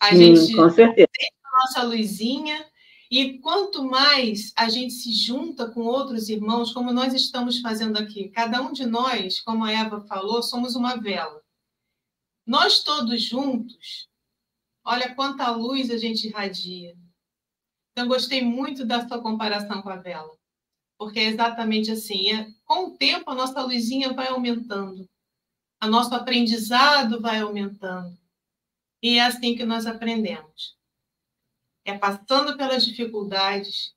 [0.00, 1.08] A Sim, gente com certeza.
[1.44, 2.66] a nossa luzinha
[3.10, 8.28] e quanto mais a gente se junta com outros irmãos, como nós estamos fazendo aqui,
[8.28, 11.42] cada um de nós, como a Eva falou, somos uma vela.
[12.46, 14.08] Nós todos juntos,
[14.84, 16.96] olha quanta luz a gente irradia.
[17.92, 20.30] Então, gostei muito da sua comparação com a vela,
[21.00, 22.30] porque é exatamente assim.
[22.30, 25.08] É, com o tempo, a nossa luzinha vai aumentando,
[25.82, 28.14] o nosso aprendizado vai aumentando.
[29.02, 30.76] E é assim que nós aprendemos.
[31.86, 33.94] É passando pelas dificuldades.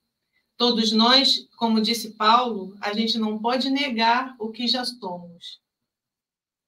[0.55, 5.59] Todos nós, como disse Paulo, a gente não pode negar o que já somos.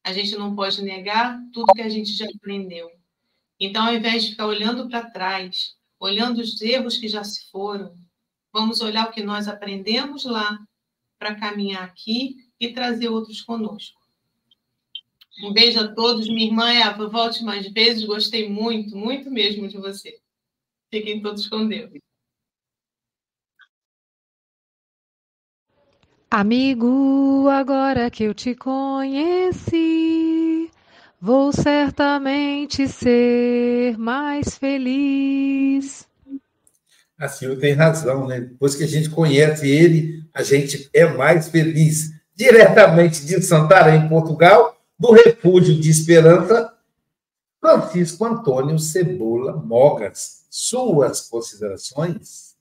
[0.04, 2.92] A gente não pode negar tudo que a gente já aprendeu.
[3.58, 7.96] Então, ao invés de ficar olhando para trás, olhando os erros que já se foram,
[8.56, 10.58] vamos olhar o que nós aprendemos lá
[11.20, 14.00] para caminhar aqui e trazer outros conosco.
[15.44, 16.30] Um beijo a todos.
[16.30, 18.06] Minha irmã Eva, volte mais vezes.
[18.06, 20.22] Gostei muito, muito mesmo de você.
[20.90, 21.92] Fiquem todos com Deus.
[26.32, 29.76] Amigo, agora que eu te conheci,
[31.20, 36.08] vou certamente ser mais feliz.
[37.18, 38.42] A Silvia tem razão, né?
[38.42, 42.12] Depois que a gente conhece ele, a gente é mais feliz.
[42.36, 46.74] Diretamente de Santarém, Portugal, do Refúgio de Esperança,
[47.62, 50.46] Francisco Antônio Cebola Mogas.
[50.50, 52.56] Suas considerações?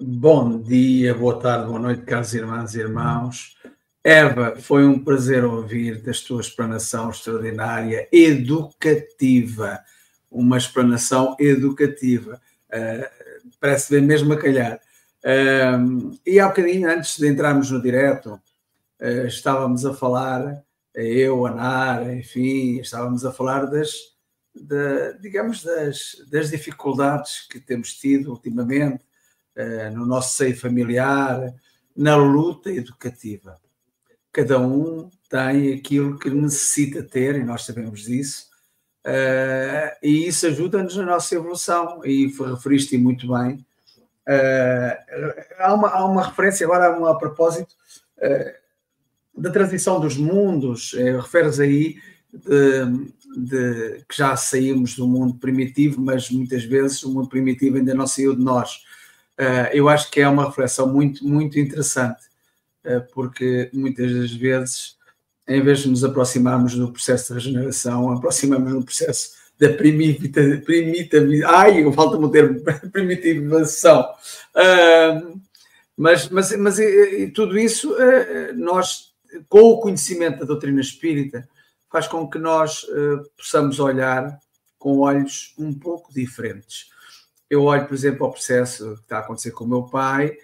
[0.00, 3.56] Bom dia, boa tarde, boa noite, caros irmãs e irmãos.
[4.02, 9.80] Eva, foi um prazer ouvir da tua explanação extraordinária, educativa,
[10.30, 12.40] uma explanação educativa.
[12.68, 13.13] Uh,
[13.60, 14.80] parece bem mesmo a calhar.
[15.24, 18.40] Uh, e há bocadinho, antes de entrarmos no direto,
[19.00, 20.62] uh, estávamos a falar,
[20.94, 23.92] eu, a Nara, enfim, estávamos a falar das,
[24.54, 29.04] de, digamos, das, das dificuldades que temos tido ultimamente
[29.92, 31.54] no nosso seio familiar,
[31.96, 33.56] na luta educativa
[34.34, 38.48] cada um tem aquilo que necessita ter, e nós sabemos disso,
[39.06, 43.64] uh, e isso ajuda-nos na nossa evolução, e referiste muito bem.
[44.26, 47.74] Uh, há, uma, há uma referência agora a propósito
[48.18, 51.96] uh, da transição dos mundos, uh, referes aí
[52.32, 57.94] de, de, que já saímos do mundo primitivo, mas muitas vezes o mundo primitivo ainda
[57.94, 58.82] não saiu de nós.
[59.72, 62.24] eu acho que é uma reflexão muito, muito interessante
[63.12, 64.93] porque muitas das vezes,
[65.46, 71.44] em vez de nos aproximarmos do processo de regeneração, aproximamos no processo da primitividade, primitividade
[71.44, 74.02] ai, falta-me o termo, primitivação.
[74.54, 75.40] Uh,
[75.96, 76.76] mas, mas, mas
[77.34, 79.12] tudo isso, uh, nós,
[79.48, 81.46] com o conhecimento da doutrina espírita,
[81.90, 84.38] faz com que nós uh, possamos olhar
[84.78, 86.88] com olhos um pouco diferentes.
[87.48, 90.36] Eu olho, por exemplo, ao processo que está a acontecer com o meu pai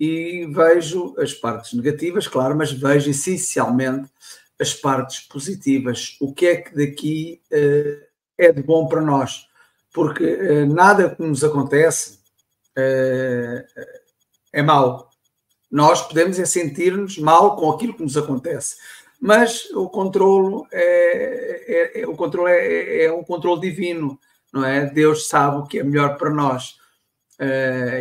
[0.00, 4.10] e vejo as partes negativas, claro, mas vejo essencialmente
[4.60, 6.16] as partes positivas.
[6.20, 8.06] O que é que daqui uh,
[8.38, 9.46] é de bom para nós?
[9.92, 12.18] Porque uh, nada que nos acontece
[12.76, 13.64] uh,
[14.52, 15.10] é mau.
[15.70, 18.76] Nós podemos é sentir-nos mal com aquilo que nos acontece,
[19.20, 24.18] mas o controlo é, é, é o controle é, é um controle divino,
[24.52, 24.86] não é?
[24.86, 26.76] Deus sabe o que é melhor para nós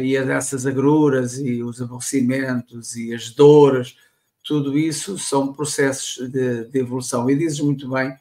[0.01, 3.97] e essas agruras e os aborrecimentos e as dores,
[4.45, 7.29] tudo isso são processos de, de evolução.
[7.29, 8.15] E dizes muito bem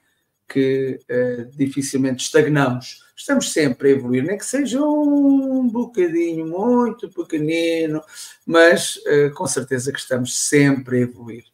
[0.49, 3.05] que uh, dificilmente estagnamos.
[3.15, 8.03] Estamos sempre a evoluir, nem que seja um bocadinho muito pequenino,
[8.47, 11.45] mas uh, com certeza que estamos sempre a evoluir.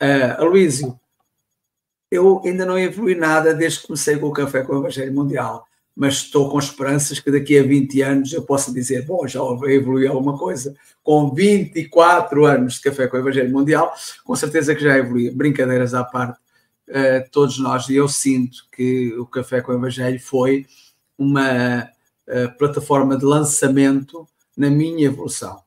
[0.00, 0.98] Uh, Aloísio,
[2.10, 5.66] eu ainda não evolui nada desde que comecei com o Café com o Evangelho Mundial
[5.94, 10.10] mas estou com esperanças que daqui a 20 anos eu possa dizer, bom, já evoluiu
[10.10, 10.74] alguma coisa.
[11.02, 15.34] Com 24 anos de Café com o Evangelho Mundial, com certeza que já evoluiu.
[15.34, 16.38] Brincadeiras à parte,
[16.88, 20.66] uh, todos nós, e eu sinto que o Café com o Evangelho foi
[21.16, 24.26] uma uh, plataforma de lançamento
[24.56, 25.62] na minha evolução.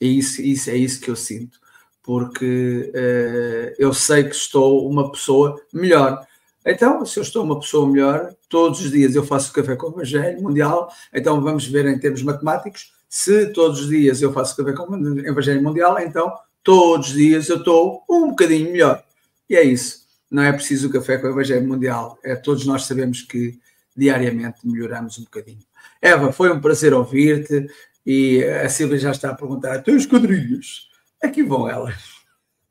[0.00, 1.58] E isso, isso é isso que eu sinto,
[2.04, 6.24] porque uh, eu sei que estou uma pessoa melhor
[6.64, 9.92] então, se eu estou uma pessoa melhor, todos os dias eu faço café com o
[9.92, 14.74] Evangelho Mundial, então vamos ver em termos matemáticos, se todos os dias eu faço café
[14.74, 16.30] com o Evangelho Mundial, então
[16.62, 19.02] todos os dias eu estou um bocadinho melhor.
[19.48, 20.02] E é isso.
[20.30, 22.18] Não é preciso o café com o Evangelho Mundial.
[22.22, 23.58] É, todos nós sabemos que
[23.96, 25.64] diariamente melhoramos um bocadinho.
[26.02, 27.70] Eva, foi um prazer ouvir-te
[28.04, 30.90] e a Silvia já está a perguntar: teus quadrilhos,
[31.22, 32.02] aqui vão elas.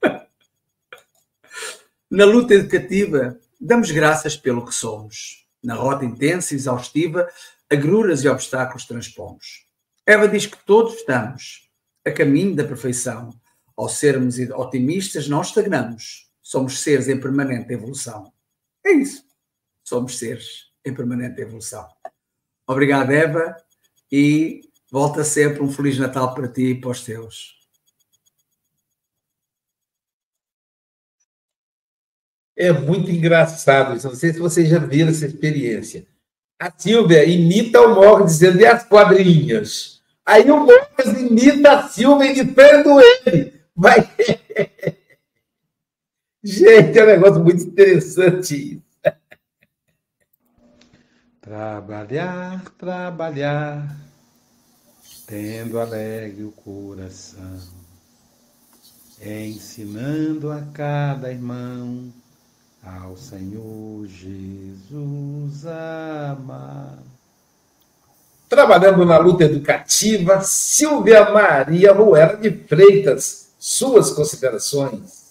[2.10, 5.41] Na luta educativa, Damos graças pelo que somos.
[5.64, 7.30] Na rota intensa e exaustiva,
[7.70, 9.66] agruras e obstáculos transpomos.
[10.06, 11.70] Eva diz que todos estamos
[12.06, 13.30] a caminho da perfeição.
[13.78, 16.30] Ao sermos otimistas, não estagnamos.
[16.42, 18.32] Somos seres em permanente evolução.
[18.86, 19.24] É isso.
[19.84, 21.88] Somos seres em permanente evolução.
[22.68, 23.56] Obrigado, Eva,
[24.12, 27.61] e volta sempre um Feliz Natal para ti e para os teus.
[32.62, 34.08] É muito engraçado isso.
[34.08, 36.06] Não sei se vocês já viram essa experiência.
[36.60, 40.00] A Silvia imita o Morgan dizendo e as quadrinhas.
[40.24, 43.60] Aí o Morgan imita a Silvia imitando ele.
[43.76, 43.98] Vai.
[46.44, 48.84] Gente, é um negócio muito interessante isso.
[51.42, 53.98] Trabalhar, trabalhar,
[55.26, 57.60] tendo alegre o coração,
[59.20, 62.21] ensinando a cada irmão
[62.86, 66.98] ao Senhor Jesus amar.
[68.50, 75.22] Trabalhando na luta educativa, Silvia Maria Ruela de Freitas, suas considerações.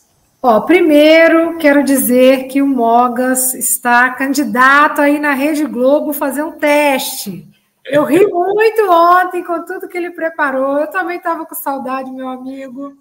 [0.43, 6.53] Ó, primeiro quero dizer que o Mogas está candidato aí na Rede Globo fazer um
[6.53, 7.47] teste.
[7.85, 10.79] Eu ri muito ontem com tudo que ele preparou.
[10.79, 12.97] Eu também estava com saudade, meu amigo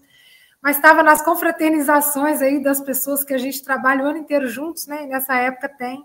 [0.62, 4.88] mas estava nas confraternizações aí das pessoas que a gente trabalha o ano inteiro juntos,
[4.88, 5.06] né?
[5.06, 6.04] Nessa época tem.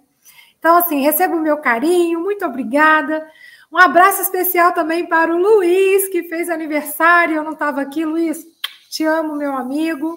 [0.58, 3.28] Então, assim, recebo o meu carinho, muito obrigada.
[3.70, 8.04] Um abraço especial também para o Luiz, que fez aniversário, eu não estava aqui.
[8.04, 8.46] Luiz,
[8.88, 10.16] te amo, meu amigo.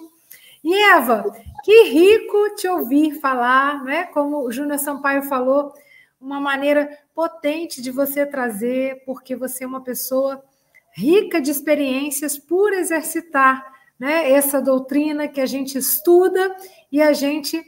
[0.62, 1.24] E Eva,
[1.64, 4.04] que rico te ouvir falar, né?
[4.04, 5.74] Como o Júnior Sampaio falou,
[6.20, 10.42] uma maneira potente de você trazer, porque você é uma pessoa
[10.92, 16.54] rica de experiências por exercitar né, essa doutrina que a gente estuda
[16.90, 17.62] e a gente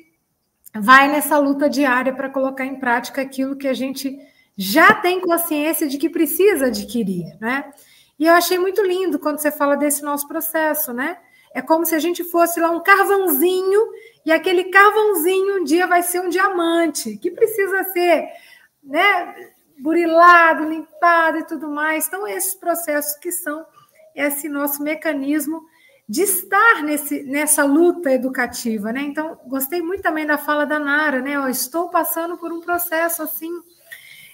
[0.75, 4.17] vai nessa luta diária para colocar em prática aquilo que a gente
[4.57, 7.73] já tem consciência de que precisa adquirir, né?
[8.19, 11.17] E eu achei muito lindo quando você fala desse nosso processo, né?
[11.53, 13.81] É como se a gente fosse lá um carvãozinho
[14.25, 18.29] e aquele carvãozinho um dia vai ser um diamante, que precisa ser,
[18.85, 19.35] né,
[19.79, 22.07] burilado, limpado e tudo mais.
[22.07, 23.65] Então, esses processos que são
[24.15, 25.65] esse nosso mecanismo
[26.11, 29.01] de estar nesse, nessa luta educativa, né?
[29.01, 31.37] Então, gostei muito também da fala da Nara, né?
[31.37, 33.49] Eu estou passando por um processo assim,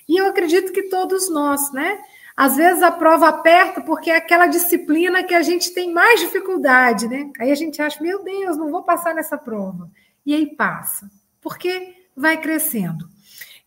[0.09, 1.99] e eu acredito que todos nós, né?
[2.35, 7.09] Às vezes a prova aperta porque é aquela disciplina que a gente tem mais dificuldade,
[7.09, 7.31] né?
[7.39, 9.91] Aí a gente acha, meu Deus, não vou passar nessa prova.
[10.25, 11.11] E aí passa,
[11.43, 13.07] porque vai crescendo.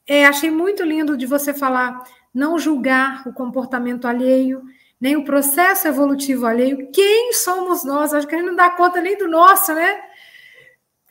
[0.08, 2.04] É, achei muito lindo de você falar
[2.34, 4.64] não julgar o comportamento alheio,
[5.00, 6.92] nem o processo evolutivo alheio.
[6.92, 8.14] Quem somos nós?
[8.14, 10.02] Acho que a gente não dá conta nem do nosso, né?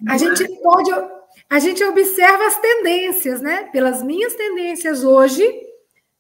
[0.07, 0.19] A é?
[0.19, 0.91] gente pode,
[1.49, 3.65] a gente observa as tendências, né?
[3.73, 5.49] Pelas minhas tendências hoje,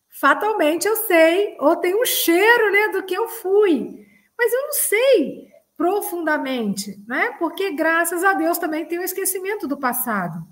[0.08, 4.06] fatalmente eu sei, ou tem um cheiro, né, do que eu fui.
[4.36, 7.36] Mas eu não sei profundamente, né?
[7.38, 10.44] Porque graças a Deus também tem o esquecimento do passado.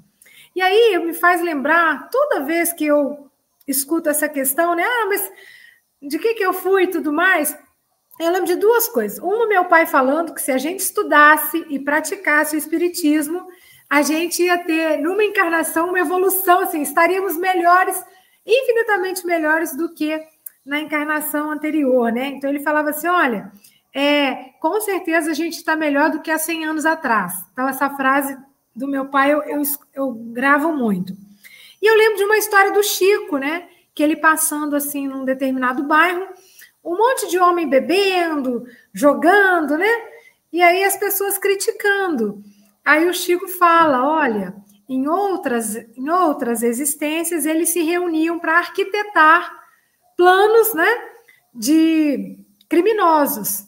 [0.54, 3.30] E aí me faz lembrar, toda vez que eu
[3.66, 4.84] escuto essa questão, né?
[4.84, 5.32] Ah, mas
[6.03, 7.57] de que, que eu fui e tudo mais?
[8.18, 9.18] Eu lembro de duas coisas.
[9.18, 13.47] Uma, meu pai falando que se a gente estudasse e praticasse o espiritismo,
[13.88, 18.03] a gente ia ter, numa encarnação, uma evolução, assim, estaríamos melhores,
[18.44, 20.20] infinitamente melhores do que
[20.64, 22.28] na encarnação anterior, né?
[22.28, 23.53] Então ele falava assim: olha,
[23.94, 27.32] é, com certeza a gente está melhor do que há 100 anos atrás.
[27.53, 28.36] Então, essa frase
[28.74, 29.62] do meu pai eu, eu,
[29.94, 31.14] eu gravo muito.
[31.80, 33.68] E eu lembro de uma história do Chico, né?
[33.97, 36.28] Que ele passando assim num determinado bairro,
[36.84, 39.88] um monte de homem bebendo, jogando, né?
[40.53, 42.40] E aí as pessoas criticando.
[42.84, 44.55] Aí o Chico fala: olha,
[44.88, 49.51] em outras, em outras existências eles se reuniam para arquitetar
[50.16, 50.88] planos, né?
[51.55, 52.38] De
[52.68, 53.64] criminosos.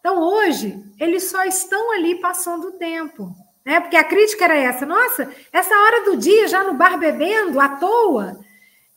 [0.00, 3.32] Então hoje eles só estão ali passando o tempo
[3.68, 3.80] né?
[3.80, 7.68] Porque a crítica era essa, nossa, essa hora do dia já no bar bebendo à
[7.68, 8.40] toa.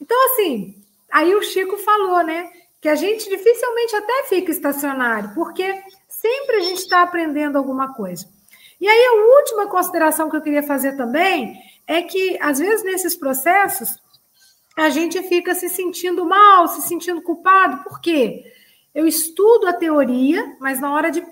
[0.02, 0.76] Então, assim,
[1.12, 2.50] aí o Chico falou, né?
[2.82, 8.28] Que a gente dificilmente até fica estacionário, porque sempre a gente está aprendendo alguma coisa.
[8.80, 13.16] E aí, a última consideração que eu queria fazer também é que, às vezes, nesses
[13.16, 14.00] processos,
[14.76, 18.52] a gente fica se sentindo mal, se sentindo culpado, por quê?
[18.94, 21.24] eu estudo a teoria, mas na hora de,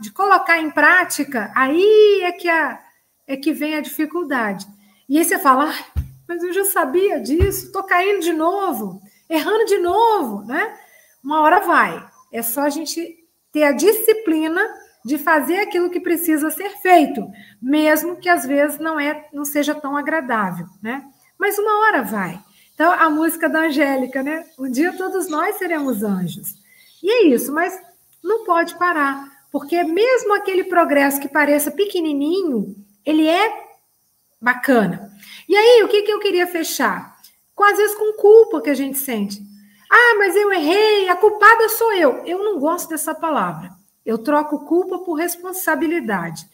[0.00, 2.80] de colocar em prática, aí é que, a,
[3.26, 4.66] é que vem a dificuldade.
[5.08, 9.64] E aí você fala, ah, mas eu já sabia disso, estou caindo de novo, errando
[9.64, 10.76] de novo, né?
[11.22, 12.04] Uma hora vai.
[12.32, 13.16] É só a gente
[13.52, 14.62] ter a disciplina
[15.04, 17.24] de fazer aquilo que precisa ser feito,
[17.62, 21.04] mesmo que às vezes não é, não seja tão agradável, né?
[21.38, 22.40] Mas uma hora vai.
[22.74, 24.44] Então, a música da Angélica, né?
[24.58, 26.54] Um dia todos nós seremos anjos.
[27.02, 27.80] E é isso, mas
[28.22, 32.74] não pode parar, porque mesmo aquele progresso que pareça pequenininho,
[33.04, 33.65] ele é
[34.40, 35.12] bacana.
[35.48, 37.16] E aí, o que, que eu queria fechar?
[37.54, 39.40] Com, às vezes com culpa que a gente sente.
[39.90, 42.22] Ah, mas eu errei, a culpada sou eu.
[42.24, 43.70] Eu não gosto dessa palavra.
[44.04, 46.46] Eu troco culpa por responsabilidade.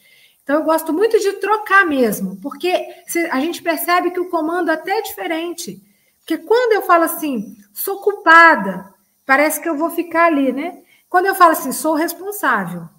[0.43, 2.85] Então, eu gosto muito de trocar mesmo, porque
[3.31, 5.81] a gente percebe que o comando até é diferente.
[6.19, 8.93] Porque quando eu falo assim, sou culpada,
[9.25, 10.81] parece que eu vou ficar ali, né?
[11.09, 12.89] Quando eu falo assim, sou responsável,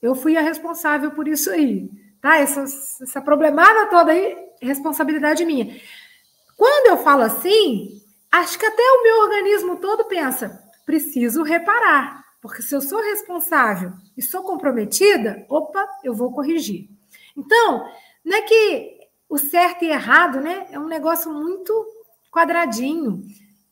[0.00, 1.90] eu fui a responsável por isso aí,
[2.20, 2.38] tá?
[2.38, 5.80] Essa, essa problemada toda aí, responsabilidade minha.
[6.56, 12.62] Quando eu falo assim, acho que até o meu organismo todo pensa, preciso reparar, porque
[12.62, 16.88] se eu sou responsável e sou comprometida, opa, eu vou corrigir.
[17.36, 17.86] Então,
[18.24, 18.96] não é que
[19.28, 20.66] o certo e errado, né?
[20.70, 21.72] É um negócio muito
[22.30, 23.22] quadradinho.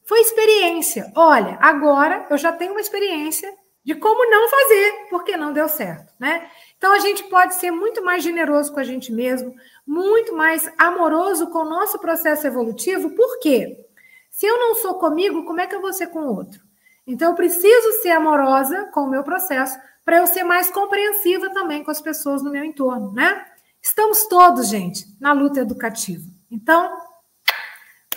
[0.05, 1.11] Foi experiência.
[1.15, 3.53] Olha, agora eu já tenho uma experiência
[3.85, 6.49] de como não fazer, porque não deu certo, né?
[6.79, 9.55] Então a gente pode ser muito mais generoso com a gente mesmo,
[9.87, 13.85] muito mais amoroso com o nosso processo evolutivo, por quê?
[14.31, 16.61] Se eu não sou comigo, como é que eu vou ser com o outro?
[17.07, 21.85] Então eu preciso ser amorosa com o meu processo para eu ser mais compreensiva também
[21.85, 23.47] com as pessoas no meu entorno, né?
[23.81, 26.25] Estamos todos, gente, na luta educativa.
[26.51, 26.97] Então,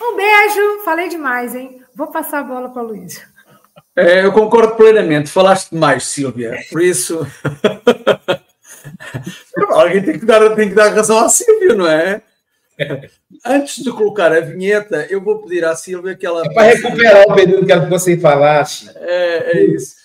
[0.00, 1.84] um beijo, falei demais, hein?
[1.94, 3.22] Vou passar a bola para o Luiz.
[3.98, 5.28] É, eu concordo plenamente.
[5.28, 6.56] Falaste demais, Silvia.
[6.70, 7.26] Por isso.
[9.70, 12.22] Alguém tem que dar, tem que dar razão à Silvia, não é?
[13.44, 16.46] Antes de colocar a vinheta, eu vou pedir à Silvia que ela.
[16.46, 18.66] É para recuperar o período que sem falar.
[18.96, 19.96] É, é isso.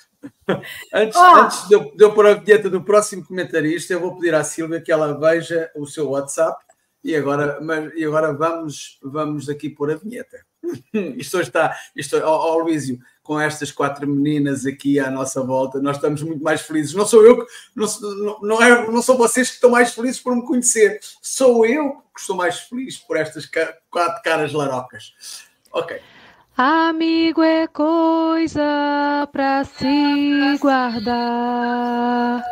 [0.94, 1.36] Antes, oh.
[1.36, 4.44] antes de, eu, de eu pôr a vinheta do próximo comentarista, eu vou pedir à
[4.44, 6.58] Silvia que ela veja o seu WhatsApp
[7.04, 10.40] e agora, mas, e agora vamos, vamos aqui pôr a vinheta.
[11.18, 15.96] isto está, isto, ó, ó Luísio, com estas quatro meninas aqui à nossa volta, nós
[15.96, 16.94] estamos muito mais felizes.
[16.94, 17.88] Não sou eu que, não,
[18.42, 22.20] não, é, não são vocês que estão mais felizes por me conhecer, sou eu que
[22.20, 23.50] estou mais feliz por estas
[23.90, 25.14] quatro caras larocas.
[25.72, 26.00] Ok.
[26.56, 32.44] Amigo é coisa para se guardar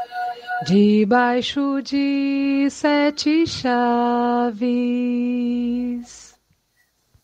[0.66, 4.62] debaixo de sete chaves.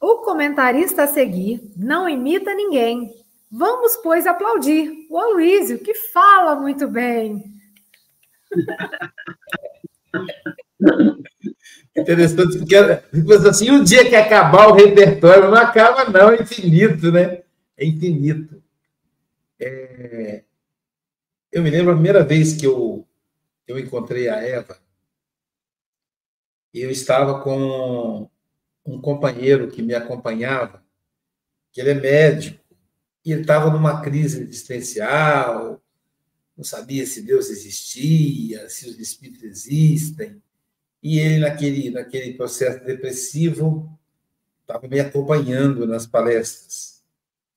[0.07, 3.13] O comentarista a seguir não imita ninguém,
[3.49, 7.43] Vamos, pois, aplaudir o Aloysio, que fala muito bem.
[11.95, 12.75] Interessante, porque
[13.49, 17.41] assim, um dia que acabar o repertório, não acaba, não, é infinito, né?
[17.77, 18.61] É infinito.
[19.59, 20.43] É...
[21.51, 23.05] Eu me lembro a primeira vez que eu,
[23.67, 24.77] eu encontrei a Eva,
[26.73, 28.29] eu estava com
[28.87, 30.81] um companheiro que me acompanhava,
[31.71, 32.59] que ele é médico,
[33.25, 35.81] e ele estava numa crise existencial,
[36.55, 40.41] não sabia se Deus existia, se os espíritos existem.
[41.03, 43.91] E ele, naquele, naquele processo depressivo,
[44.61, 47.03] estava me acompanhando nas palestras.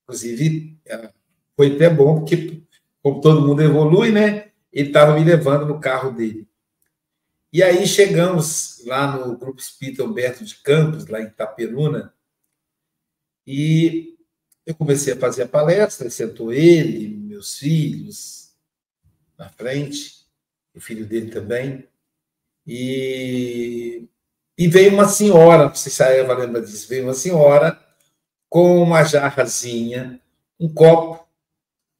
[0.02, 1.10] Inclusive, é,
[1.56, 2.62] foi até bom, porque,
[3.02, 4.50] como todo mundo evolui, né?
[4.72, 6.46] Ele estava me levando no carro dele.
[7.52, 12.14] E aí chegamos lá no Grupo Espírita Humberto de Campos, lá em Itaperuna,
[13.44, 14.16] e
[14.64, 18.54] eu comecei a fazer a palestra, sentou ele, meus filhos
[19.36, 20.26] na frente,
[20.72, 21.88] o filho dele também,
[22.64, 24.08] e,
[24.56, 27.84] e veio uma senhora, não sei se a Eva lembra disso, veio uma senhora
[28.48, 30.20] com uma jarrazinha,
[30.58, 31.26] um copo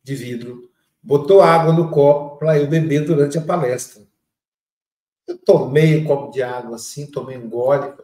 [0.05, 0.71] de vidro,
[1.03, 4.10] botou água no copo para eu beber durante a palestra.
[5.31, 7.95] Eu tomei um copo de água assim, tomei um gole.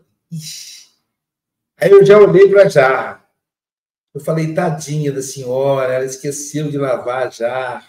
[1.76, 3.24] Aí eu já olhei para a jarra.
[4.14, 7.84] Eu falei, tadinha da senhora, ela esqueceu de lavar a jarra.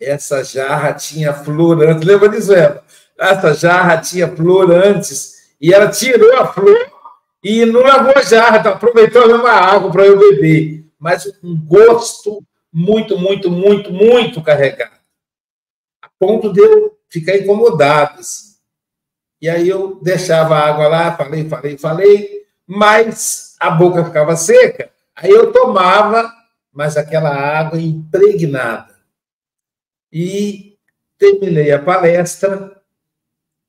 [0.00, 2.04] Essa jarra tinha flor antes.
[2.04, 2.84] Lembra disso, Eva?
[3.16, 5.54] Essa jarra tinha flor antes.
[5.60, 6.90] E ela tirou a flor
[7.44, 8.70] e não lavou a jarra, tá?
[8.70, 10.84] aproveitou a mesma água para eu beber.
[10.98, 12.42] Mas um gosto
[12.72, 14.98] muito, muito, muito, muito carregado.
[16.02, 18.20] A ponto de eu ficar incomodado.
[18.20, 18.54] Assim.
[19.40, 24.90] E aí eu deixava a água lá, falei, falei, falei, mas a boca ficava seca,
[25.14, 26.32] aí eu tomava,
[26.72, 28.94] mas aquela água impregnada.
[30.12, 30.78] E
[31.18, 32.80] terminei a palestra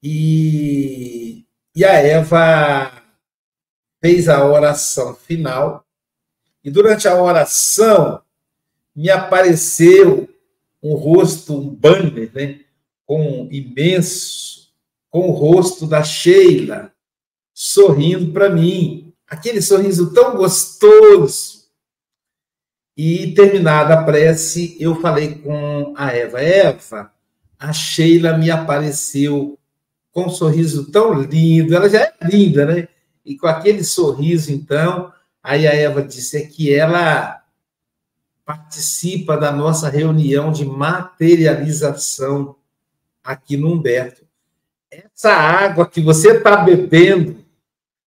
[0.02, 2.92] e, e a Eva
[4.02, 5.86] fez a oração final.
[6.64, 8.22] E durante a oração
[8.96, 10.28] me apareceu
[10.82, 12.60] um rosto, um banner, né,
[13.12, 14.70] com imenso,
[15.10, 16.94] com o rosto da Sheila
[17.54, 21.66] sorrindo para mim aquele sorriso tão gostoso.
[22.96, 27.12] E terminada a prece, eu falei com a Eva: Eva,
[27.60, 29.60] a Sheila me apareceu
[30.14, 32.88] com um sorriso tão lindo, ela já é linda, né?
[33.26, 35.12] E com aquele sorriso, então,
[35.44, 37.44] aí a Eva disse é que ela
[38.46, 42.56] participa da nossa reunião de materialização
[43.24, 44.22] aqui no Humberto.
[44.90, 47.38] Essa água que você está bebendo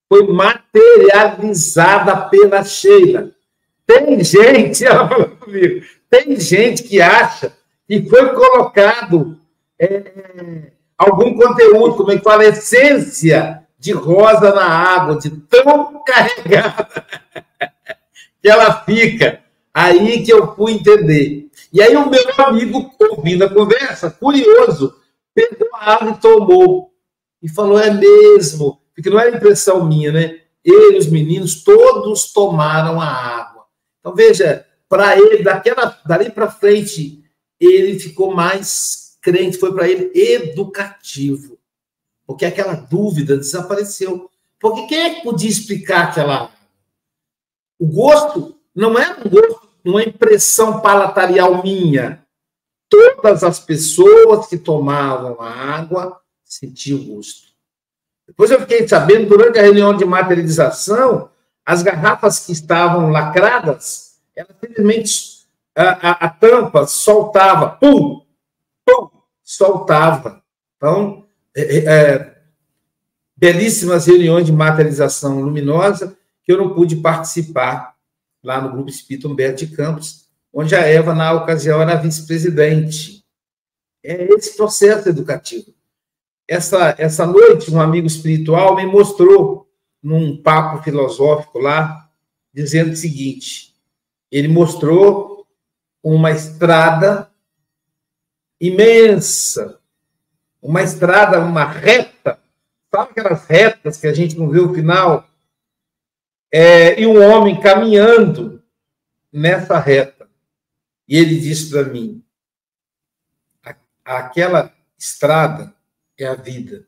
[0.08, 3.30] foi materializada pela Sheila.
[3.86, 7.56] Tem gente, ela falou comigo, tem gente que acha
[7.86, 9.38] que foi colocado
[9.78, 17.06] é, algum conteúdo, como é que fala, essência de rosa na água, de tão carregada
[18.40, 19.40] que ela fica.
[19.72, 21.48] Aí que eu fui entender.
[21.72, 24.94] E aí o meu amigo, ouvindo a conversa, curioso,
[25.34, 26.94] pegou a água e tomou.
[27.42, 30.40] E falou, é mesmo, porque não era impressão minha, né?
[30.64, 33.66] Ele, os meninos, todos tomaram a água.
[34.00, 37.22] Então, veja, para ele, daquela, dali para frente,
[37.60, 41.58] ele ficou mais crente, foi para ele educativo.
[42.26, 44.30] Porque aquela dúvida desapareceu.
[44.58, 46.50] Porque quem é que podia explicar aquela?
[47.78, 52.23] O gosto não é um gosto, uma impressão palatarial minha.
[52.88, 57.48] Todas as pessoas que tomavam a água sentiam gosto.
[58.26, 61.30] Depois eu fiquei sabendo, durante a reunião de materialização,
[61.64, 68.24] as garrafas que estavam lacradas, ela simplesmente, a, a, a tampa soltava, pum,
[68.84, 69.10] pum,
[69.42, 70.42] soltava.
[70.76, 71.26] Então,
[71.56, 72.34] é, é, é,
[73.36, 77.94] belíssimas reuniões de materialização luminosa que eu não pude participar
[78.42, 80.23] lá no Grupo Espírito Humberto de Campos,
[80.54, 83.24] onde a Eva, na ocasião, era vice-presidente.
[84.04, 85.74] É esse processo educativo.
[86.46, 89.68] Essa, essa noite, um amigo espiritual me mostrou,
[90.00, 92.08] num papo filosófico lá,
[92.52, 93.74] dizendo o seguinte:
[94.30, 95.46] ele mostrou
[96.02, 97.30] uma estrada
[98.60, 99.80] imensa,
[100.62, 102.38] uma estrada, uma reta,
[102.94, 105.26] sabe aquelas retas que a gente não vê o final?
[106.52, 108.62] É, e um homem caminhando
[109.32, 110.23] nessa reta.
[111.06, 112.24] E ele disse para mim:
[114.04, 115.74] aquela estrada
[116.18, 116.86] é a vida.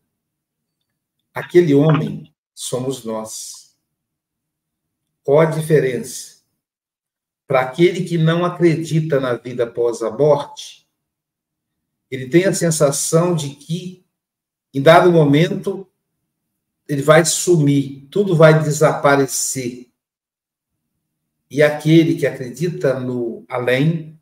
[1.32, 3.76] Aquele homem somos nós.
[5.22, 6.36] Qual a diferença?
[7.46, 10.86] Para aquele que não acredita na vida após a morte,
[12.10, 14.04] ele tem a sensação de que,
[14.72, 15.88] em dado momento,
[16.88, 19.85] ele vai sumir, tudo vai desaparecer.
[21.50, 24.18] E aquele que acredita no além,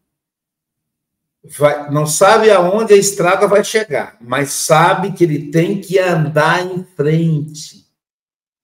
[1.43, 6.65] vai, não sabe aonde a estrada vai chegar, mas sabe que ele tem que andar
[6.65, 7.87] em frente.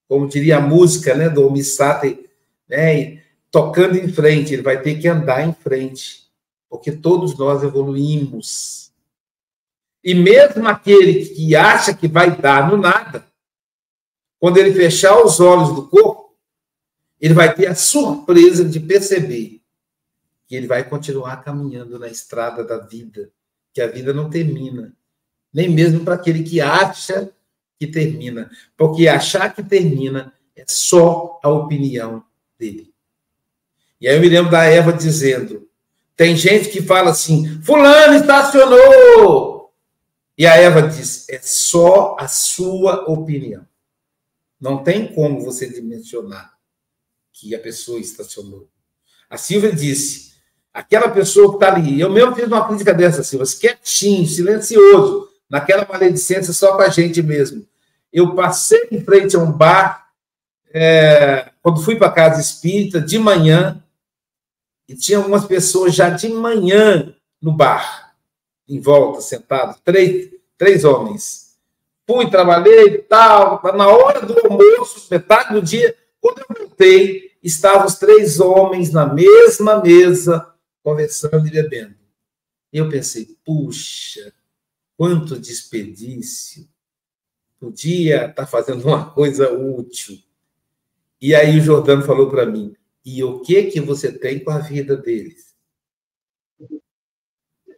[0.08, 2.18] Como diria a música né, do Omissate,
[2.68, 6.28] né, tocando em frente, ele vai ter que andar em frente,
[6.68, 8.92] porque todos nós evoluímos.
[10.02, 13.26] E mesmo aquele que acha que vai dar no nada,
[14.38, 16.20] quando ele fechar os olhos do corpo,
[17.21, 19.61] ele vai ter a surpresa de perceber
[20.49, 23.31] que ele vai continuar caminhando na estrada da vida,
[23.73, 24.93] que a vida não termina,
[25.53, 27.31] nem mesmo para aquele que acha
[27.79, 32.25] que termina, porque achar que termina é só a opinião
[32.59, 32.93] dele.
[34.01, 35.68] E aí eu me lembro da Eva dizendo:
[36.16, 39.73] tem gente que fala assim, Fulano estacionou.
[40.37, 43.66] E a Eva diz: é só a sua opinião.
[44.61, 46.59] Não tem como você dimensionar
[47.41, 48.68] que a pessoa estacionou.
[49.28, 50.34] A Silvia disse:
[50.72, 55.86] aquela pessoa que está ali, eu mesmo fiz uma crítica dessa, Silvia, quietinho, silencioso, naquela
[55.86, 57.66] maledicência só com a gente mesmo.
[58.12, 60.09] Eu passei em frente a um bar,
[60.72, 63.82] é, quando fui para a casa espírita, de manhã,
[64.88, 68.14] e tinha algumas pessoas já de manhã no bar,
[68.68, 71.51] em volta, sentados, três, três homens
[72.11, 73.62] fui, trabalhei e tal.
[73.76, 79.07] Na hora do almoço, metade do dia, quando eu voltei, estavam os três homens na
[79.07, 80.47] mesma mesa,
[80.82, 81.95] conversando e bebendo.
[82.72, 84.32] Eu pensei, puxa,
[84.97, 86.68] quanto desperdício.
[87.59, 90.18] Podia estar tá fazendo uma coisa útil.
[91.20, 92.74] E aí o Jordano falou para mim,
[93.05, 95.55] e o que que você tem com a vida deles?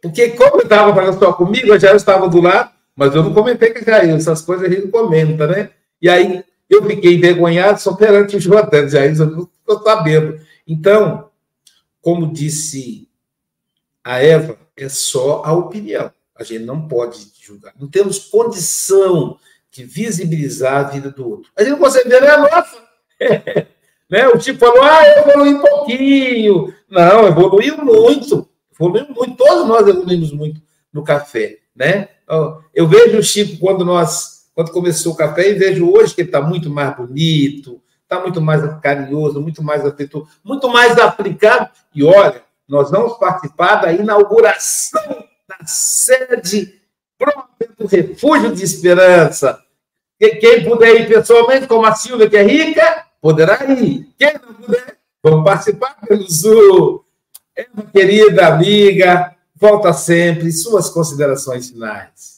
[0.01, 3.33] Porque como eu estava fazendo só comigo, eu já estava do lado, mas eu não
[3.33, 5.71] comentei com a Jair, essas coisas a gente não comenta, né?
[6.01, 6.43] E aí
[6.75, 10.39] eu fiquei envergonhado só perante o Jordano, Jair, eu não estou sabendo.
[10.67, 11.29] Então,
[12.01, 13.07] como disse
[14.03, 16.11] a Eva, é só a opinião.
[16.35, 17.73] A gente não pode julgar.
[17.79, 19.37] Não temos condição
[19.71, 21.51] de visibilizar a vida do outro.
[21.55, 22.77] A gente não consegue ver a nossa.
[24.09, 24.27] né?
[24.27, 26.73] O tipo falou, ah, eu evolui um pouquinho.
[26.89, 28.49] Não, evoluiu muito.
[28.73, 29.35] Evoluiu muito.
[29.35, 30.61] Todos nós evoluímos muito
[30.91, 32.09] no café, né?
[32.73, 36.29] Eu vejo o Chico quando nós, quando começou o café, e vejo hoje que ele
[36.29, 41.69] está muito mais bonito, está muito mais carinhoso, muito mais afetuoso, muito mais aplicado.
[41.93, 46.79] E olha, nós vamos participar da inauguração da sede
[47.17, 49.59] própria do Refúgio de Esperança.
[50.19, 54.07] Quem puder ir pessoalmente, como a Silvia, que é rica, poderá ir.
[54.17, 56.99] Quem não puder, vamos participar pelo Zoom.
[57.55, 60.51] É querida amiga, Volta sempre.
[60.51, 62.32] Suas considerações finais.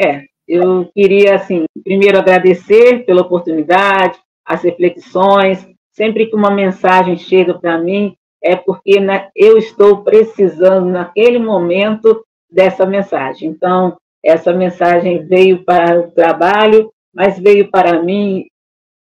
[0.00, 5.68] É, eu queria, assim, primeiro agradecer pela oportunidade, as reflexões.
[5.92, 12.24] Sempre que uma mensagem chega para mim, é porque né, eu estou precisando, naquele momento,
[12.50, 13.50] dessa mensagem.
[13.50, 18.46] Então, essa mensagem veio para o trabalho, mas veio para mim,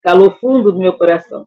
[0.01, 1.45] calou fundo do meu coração.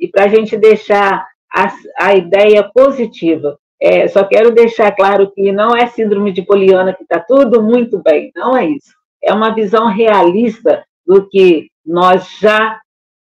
[0.00, 1.68] E para a gente deixar a,
[1.98, 7.02] a ideia positiva é, só quero deixar claro que não é síndrome de Poliana que
[7.02, 8.94] está tudo muito bem, não é isso.
[9.22, 12.80] É uma visão realista do que nós já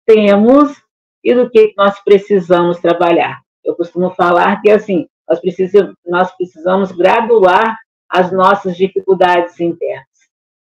[0.06, 0.76] temos
[1.24, 3.40] e do que nós precisamos trabalhar.
[3.64, 7.78] Eu costumo falar que assim nós precisamos, nós precisamos graduar
[8.08, 10.06] as nossas dificuldades internas.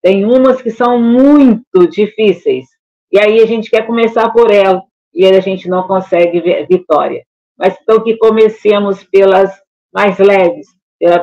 [0.03, 2.67] Tem umas que são muito difíceis
[3.11, 4.83] e aí a gente quer começar por elas
[5.13, 7.25] e a gente não consegue vitória.
[7.59, 9.61] Mas então que comecemos pelas
[9.93, 10.67] mais leves,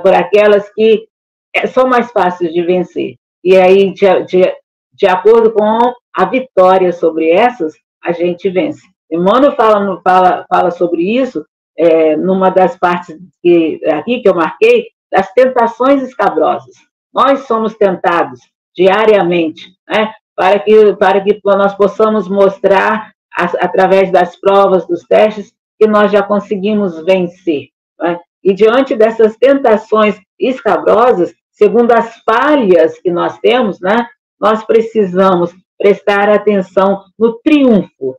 [0.01, 1.07] por aquelas que
[1.53, 3.15] é, são mais fáceis de vencer.
[3.43, 4.53] E aí, de, de,
[4.93, 8.81] de acordo com a vitória sobre essas, a gente vence.
[9.09, 11.45] Emmanuel fala, fala, fala sobre isso
[11.77, 16.75] é, numa das partes que, aqui que eu marquei, das tentações escabrosas.
[17.13, 18.39] Nós somos tentados
[18.75, 25.87] diariamente, né, para, que, para que nós possamos mostrar, através das provas, dos testes, que
[25.87, 27.69] nós já conseguimos vencer.
[27.99, 28.19] Né?
[28.47, 34.07] E diante dessas tentações escabrosas, segundo as falhas que nós temos, né,
[34.39, 38.15] nós precisamos prestar atenção no triunfo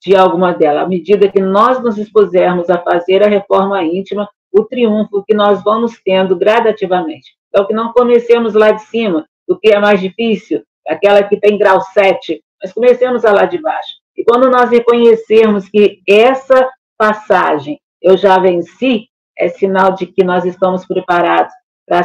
[0.00, 0.84] de alguma delas.
[0.84, 5.60] À medida que nós nos expusermos a fazer a reforma íntima, o triunfo que nós
[5.64, 7.32] vamos tendo gradativamente.
[7.48, 11.58] Então, que não comecemos lá de cima, do que é mais difícil, aquela que tem
[11.58, 13.90] grau 7, mas comecemos lá de baixo.
[14.16, 19.08] E quando nós reconhecermos que essa passagem eu já venci,
[19.38, 21.52] é sinal de que nós estamos preparados
[21.86, 22.02] para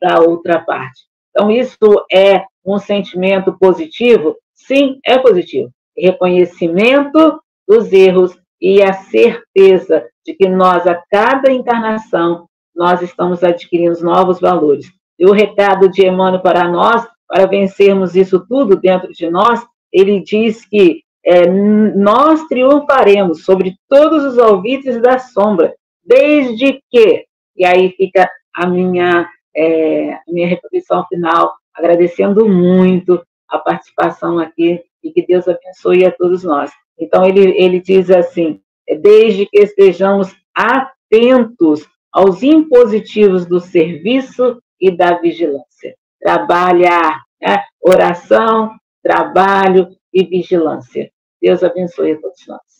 [0.00, 1.02] para outra parte.
[1.30, 4.36] Então, isso é um sentimento positivo?
[4.54, 5.70] Sim, é positivo.
[5.96, 14.00] Reconhecimento dos erros e a certeza de que nós, a cada encarnação, nós estamos adquirindo
[14.02, 14.86] novos valores.
[15.18, 20.20] E o recado de Emmanuel para nós, para vencermos isso tudo dentro de nós, ele
[20.20, 25.74] diz que é, nós triunfaremos sobre todos os alvitres da sombra,
[26.06, 27.26] desde que,
[27.56, 35.12] e aí fica a minha, é, minha reflexão final, agradecendo muito a participação aqui e
[35.12, 36.70] que Deus abençoe a todos nós.
[36.98, 38.60] Então, ele, ele diz assim:
[39.00, 45.96] desde que estejamos atentos aos impositivos do serviço e da vigilância.
[46.20, 47.62] Trabalhar, né?
[47.80, 51.10] oração, trabalho e vigilância.
[51.40, 52.75] Deus abençoe a todos nós.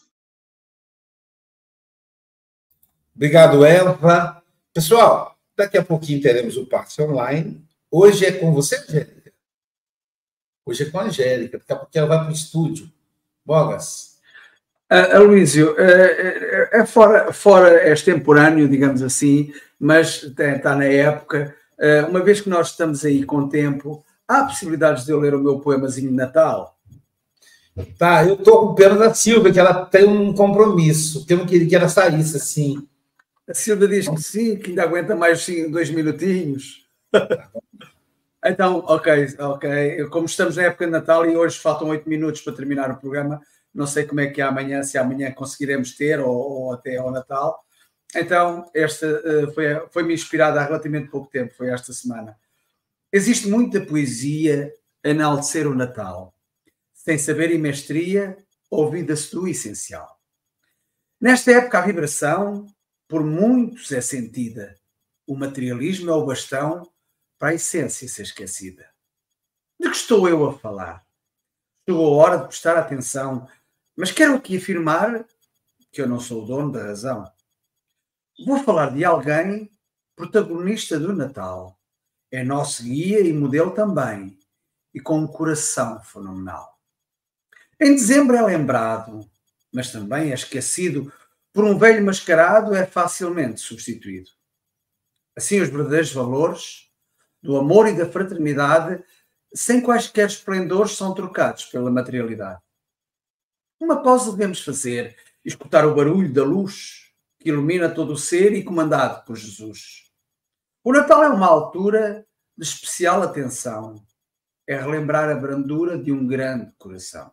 [3.16, 4.42] Obrigado, Eva.
[4.74, 7.64] Pessoal, daqui a pouquinho teremos o passe online.
[7.90, 9.32] Hoje é com você, Angélica?
[10.66, 12.92] Hoje é com a Angélica, daqui a pouquinho ela vai para o estúdio.
[13.44, 14.16] Bogas,
[14.88, 15.76] Uh, Aloysio, uh,
[16.70, 21.56] é fora, fora extemporâneo, digamos assim, mas está na época.
[21.76, 25.42] Uh, uma vez que nós estamos aí com tempo, há possibilidades de eu ler o
[25.42, 26.78] meu poemazinho de Natal?
[27.98, 31.46] Tá, eu estou com pena da Silvia, que ela tem um compromisso, que eu não
[31.46, 32.86] queria que ela saísse assim.
[33.48, 36.88] A Silvia diz que sim, que ainda aguenta mais sim, dois minutinhos.
[38.44, 40.04] então, ok, ok.
[40.08, 43.40] Como estamos na época de Natal e hoje faltam oito minutos para terminar o programa,
[43.72, 47.12] não sei como é que é amanhã, se amanhã conseguiremos ter ou, ou até ao
[47.12, 47.64] Natal.
[48.14, 52.36] Então, esta uh, foi, foi-me inspirada há relativamente pouco tempo, foi esta semana.
[53.12, 54.72] Existe muita poesia
[55.04, 56.34] a enaltecer o Natal.
[56.92, 58.36] Sem saber e mestria,
[58.68, 60.18] ouvida-se do essencial.
[61.20, 62.66] Nesta época, a vibração,
[63.08, 64.76] por muitos, é sentida.
[65.26, 66.90] O materialismo é o bastão
[67.38, 68.88] para a essência ser esquecida.
[69.78, 71.06] De que estou eu a falar?
[71.88, 73.48] Chegou a hora de prestar atenção
[73.96, 75.24] mas quero aqui afirmar
[75.90, 77.24] que eu não sou o dono da razão.
[78.44, 79.70] Vou falar de alguém
[80.14, 81.80] protagonista do Natal.
[82.30, 84.38] É nosso guia e modelo também,
[84.92, 86.78] e com um coração fenomenal.
[87.80, 89.26] Em dezembro é lembrado,
[89.72, 91.10] mas também é esquecido
[91.56, 94.28] por um velho mascarado, é facilmente substituído.
[95.34, 96.92] Assim, os verdadeiros valores
[97.42, 99.02] do amor e da fraternidade,
[99.54, 102.60] sem quaisquer esplendores, são trocados pela materialidade.
[103.80, 108.62] Uma pausa devemos fazer, escutar o barulho da luz que ilumina todo o ser e
[108.62, 110.12] comandado por Jesus.
[110.84, 114.04] O Natal é uma altura de especial atenção.
[114.68, 117.32] É relembrar a brandura de um grande coração.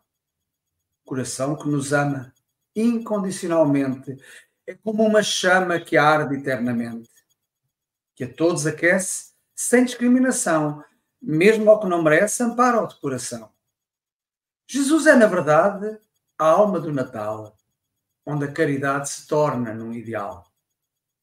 [1.04, 2.33] Coração que nos ama
[2.74, 4.18] incondicionalmente.
[4.66, 7.10] É como uma chama que arde eternamente,
[8.14, 10.82] que a todos aquece sem discriminação,
[11.20, 13.52] mesmo ao que não merece, ampara o de coração.
[14.66, 15.98] Jesus é, na verdade,
[16.38, 17.56] a alma do Natal,
[18.26, 20.50] onde a caridade se torna num ideal.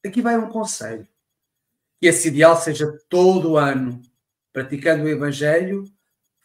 [0.04, 1.06] Aqui vai um conselho.
[2.00, 4.02] Que esse ideal seja todo o ano,
[4.52, 5.84] praticando o Evangelho,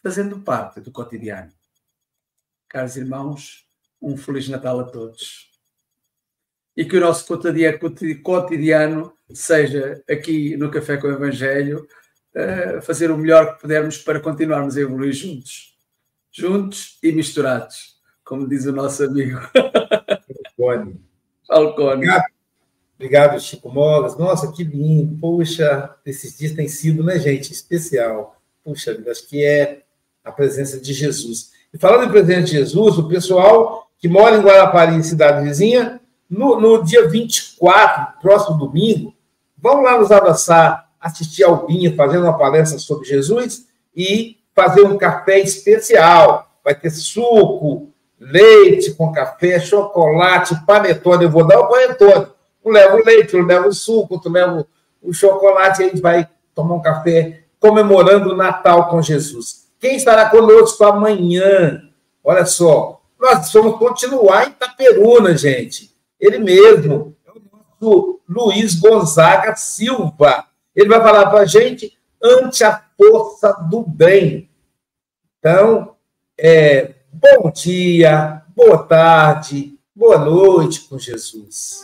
[0.02, 1.52] fazendo parte do cotidiano.
[2.68, 3.67] Caros irmãos,
[4.00, 5.50] um Feliz Natal a todos.
[6.76, 7.26] E que o nosso
[8.22, 11.86] cotidiano seja aqui no Café com o Evangelho,
[12.34, 15.76] uh, fazer o melhor que pudermos para continuarmos a evoluir juntos.
[16.30, 19.40] Juntos e misturados como diz o nosso amigo.
[20.54, 21.00] Falcone.
[21.48, 21.94] Falcone.
[21.94, 22.24] Obrigado.
[22.94, 24.18] Obrigado, Chico Mogas.
[24.18, 25.18] Nossa, que lindo.
[25.18, 28.38] Poxa, esses dias tem sido, né, gente, especial.
[28.62, 29.82] Puxa acho que é
[30.22, 31.52] a presença de Jesus.
[31.72, 36.60] E falando em presença de Jesus, o pessoal que mora em Guarapari, cidade vizinha, no,
[36.60, 39.14] no dia 24, próximo domingo,
[39.56, 44.98] vão lá nos abraçar assistir ao Binha fazendo uma palestra sobre Jesus e fazer um
[44.98, 46.50] café especial.
[46.64, 51.24] Vai ter suco, leite com café, chocolate, panetone.
[51.24, 52.26] Eu vou dar o panetone.
[52.62, 54.66] Tu leva o leite, tu leva o suco, tu leva
[55.00, 59.68] o chocolate, a gente vai tomar um café comemorando o Natal com Jesus.
[59.78, 61.82] Quem estará conosco amanhã?
[62.22, 65.90] Olha só, nós vamos continuar em Itaperuna, gente.
[66.20, 67.38] Ele mesmo, é
[68.28, 70.44] Luiz Gonzaga Silva.
[70.74, 74.48] Ele vai falar para a gente ante a força do bem.
[75.38, 75.94] Então,
[76.38, 81.82] é, bom dia, boa tarde, boa noite com Jesus.